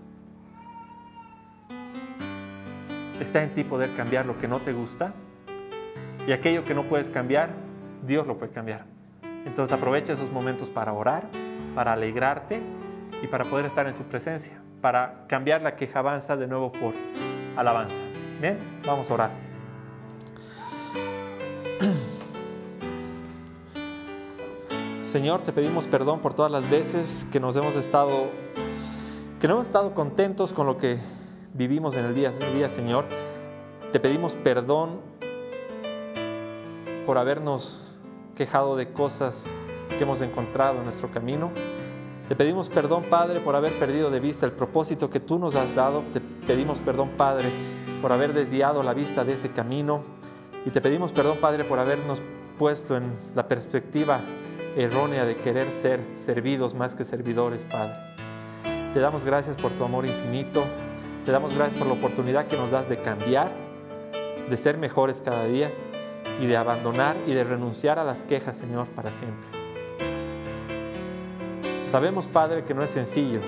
Está 3.19 3.43
en 3.43 3.53
ti 3.53 3.65
poder 3.65 3.93
cambiar 3.97 4.25
lo 4.25 4.39
que 4.39 4.47
no 4.47 4.61
te 4.61 4.71
gusta 4.71 5.11
y 6.25 6.31
aquello 6.31 6.63
que 6.63 6.73
no 6.73 6.83
puedes 6.83 7.09
cambiar, 7.09 7.66
Dios 8.05 8.27
lo 8.27 8.37
puede 8.37 8.51
cambiar. 8.51 8.85
Entonces 9.45 9.73
aprovecha 9.73 10.13
esos 10.13 10.31
momentos 10.31 10.69
para 10.69 10.93
orar, 10.93 11.27
para 11.75 11.93
alegrarte 11.93 12.61
y 13.21 13.27
para 13.27 13.45
poder 13.45 13.65
estar 13.65 13.87
en 13.87 13.93
su 13.93 14.03
presencia 14.03 14.61
para 14.81 15.25
cambiar 15.27 15.61
la 15.61 15.75
queja 15.75 15.99
avanza 15.99 16.35
de 16.37 16.47
nuevo 16.47 16.71
por 16.71 16.93
alabanza. 17.55 18.01
Bien, 18.39 18.57
vamos 18.85 19.09
a 19.09 19.13
orar. 19.13 19.31
Señor, 25.07 25.41
te 25.41 25.51
pedimos 25.51 25.87
perdón 25.87 26.19
por 26.19 26.33
todas 26.33 26.51
las 26.51 26.69
veces 26.69 27.27
que 27.31 27.39
nos 27.39 27.55
hemos 27.55 27.75
estado, 27.75 28.27
que 29.39 29.47
no 29.47 29.55
hemos 29.55 29.67
estado 29.67 29.95
contentos 29.95 30.53
con 30.53 30.67
lo 30.67 30.77
que 30.77 30.99
vivimos 31.53 31.95
en 31.95 32.05
el 32.05 32.13
día 32.13 32.29
a 32.29 32.53
día, 32.53 32.69
Señor. 32.69 33.05
Te 33.91 33.99
pedimos 33.99 34.35
perdón 34.35 35.01
por 37.05 37.17
habernos 37.17 37.86
quejado 38.37 38.77
de 38.77 38.89
cosas 38.93 39.45
que 39.89 40.03
hemos 40.03 40.21
encontrado 40.21 40.77
en 40.77 40.83
nuestro 40.83 41.09
camino. 41.09 41.51
Te 42.29 42.35
pedimos 42.35 42.69
perdón, 42.69 43.05
Padre, 43.09 43.39
por 43.39 43.55
haber 43.55 43.79
perdido 43.79 44.11
de 44.11 44.19
vista 44.19 44.45
el 44.45 44.51
propósito 44.51 45.09
que 45.09 45.19
tú 45.19 45.39
nos 45.39 45.55
has 45.55 45.73
dado. 45.73 46.03
Te 46.13 46.21
pedimos 46.21 46.79
perdón, 46.79 47.09
Padre, 47.17 47.51
por 48.01 48.11
haber 48.11 48.33
desviado 48.33 48.83
la 48.83 48.93
vista 48.93 49.25
de 49.25 49.33
ese 49.33 49.49
camino. 49.49 50.03
Y 50.65 50.69
te 50.69 50.81
pedimos 50.81 51.11
perdón, 51.11 51.39
Padre, 51.41 51.63
por 51.63 51.79
habernos 51.79 52.21
puesto 52.59 52.95
en 52.95 53.11
la 53.33 53.47
perspectiva 53.47 54.21
errónea 54.75 55.25
de 55.25 55.37
querer 55.37 55.73
ser 55.73 55.99
servidos 56.15 56.75
más 56.75 56.93
que 56.93 57.05
servidores, 57.05 57.65
Padre. 57.65 57.95
Te 58.93 58.99
damos 58.99 59.25
gracias 59.25 59.57
por 59.57 59.71
tu 59.71 59.83
amor 59.83 60.05
infinito. 60.05 60.63
Te 61.25 61.31
damos 61.31 61.55
gracias 61.55 61.77
por 61.77 61.87
la 61.87 61.93
oportunidad 61.93 62.45
que 62.45 62.55
nos 62.55 62.69
das 62.69 62.87
de 62.87 63.01
cambiar, 63.01 63.49
de 64.47 64.57
ser 64.57 64.77
mejores 64.77 65.21
cada 65.21 65.45
día 65.45 65.71
y 66.39 66.45
de 66.45 66.57
abandonar 66.57 67.17
y 67.25 67.33
de 67.33 67.43
renunciar 67.43 67.99
a 67.99 68.03
las 68.03 68.23
quejas, 68.23 68.57
Señor, 68.57 68.87
para 68.89 69.11
siempre. 69.11 69.47
Sabemos, 71.91 72.27
Padre, 72.27 72.63
que 72.63 72.73
no 72.73 72.83
es 72.83 72.89
sencillo, 72.89 73.39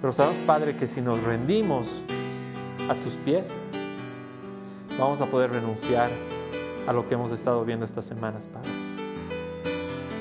pero 0.00 0.12
sabemos, 0.12 0.38
Padre, 0.46 0.76
que 0.76 0.86
si 0.86 1.00
nos 1.00 1.22
rendimos 1.24 2.04
a 2.88 2.94
tus 2.94 3.14
pies, 3.16 3.58
vamos 4.98 5.20
a 5.20 5.26
poder 5.26 5.50
renunciar 5.50 6.10
a 6.86 6.92
lo 6.92 7.06
que 7.06 7.14
hemos 7.14 7.32
estado 7.32 7.64
viendo 7.64 7.84
estas 7.84 8.04
semanas, 8.04 8.46
Padre. 8.46 8.70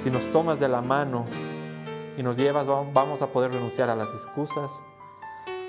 Si 0.04 0.10
nos 0.10 0.32
tomas 0.32 0.60
de 0.60 0.68
la 0.68 0.82
mano 0.82 1.26
y 2.18 2.24
nos 2.24 2.38
llevas, 2.38 2.68
vamos 2.68 3.22
a 3.22 3.28
poder 3.28 3.52
renunciar 3.52 3.90
a 3.90 3.96
las 3.96 4.10
excusas 4.10 4.72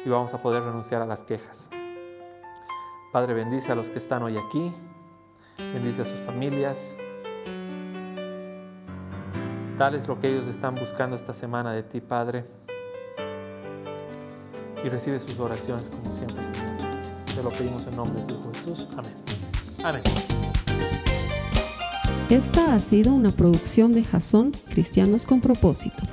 y 0.05 0.09
vamos 0.09 0.33
a 0.35 0.43
poder 0.43 0.63
renunciar 0.63 1.03
a 1.03 1.07
las 1.07 1.23
quejas. 1.23 1.69
Padre, 3.13 3.35
bendice 3.35 3.73
a 3.73 3.75
los 3.75 3.91
que 3.91 3.99
están 3.99 4.23
hoy 4.23 4.37
aquí, 4.37 4.73
bendice 5.59 6.03
a 6.03 6.05
sus 6.05 6.19
familias, 6.21 6.97
Dales 9.79 10.09
lo 10.09 10.19
que 10.19 10.31
ellos 10.31 10.47
están 10.47 10.75
buscando 10.75 11.17
esta 11.17 11.35
semana 11.35 11.73
de 11.73 11.83
ti, 11.83 12.01
Padre. 12.01 12.47
Y 14.83 14.89
recibe 14.89 15.19
sus 15.19 15.39
oraciones 15.39 15.91
como 15.91 16.17
siempre, 16.17 16.43
Señor. 16.43 16.77
Te 17.35 17.43
lo 17.43 17.51
pedimos 17.51 17.87
en 17.87 17.97
nombre 17.97 18.23
de 18.23 18.27
tu 18.27 18.53
Jesús. 18.55 18.89
Amén. 18.97 19.13
Amén. 19.85 20.03
Esta 22.31 22.75
ha 22.75 22.81
sido 22.81 23.13
una 23.13 23.31
producción 23.31 23.93
de 23.93 24.03
Jason 24.03 24.53
Cristianos 24.71 25.27
con 25.27 25.43
Propósito. 25.43 26.05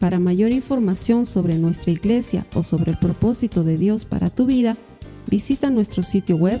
Para 0.00 0.18
mayor 0.18 0.50
información 0.50 1.26
sobre 1.26 1.56
nuestra 1.56 1.92
iglesia 1.92 2.44
o 2.54 2.64
sobre 2.64 2.90
el 2.90 2.98
propósito 2.98 3.62
de 3.62 3.78
Dios 3.78 4.04
para 4.04 4.30
tu 4.30 4.46
vida, 4.46 4.76
visita 5.28 5.70
nuestro 5.70 6.02
sitio 6.02 6.36
web 6.36 6.60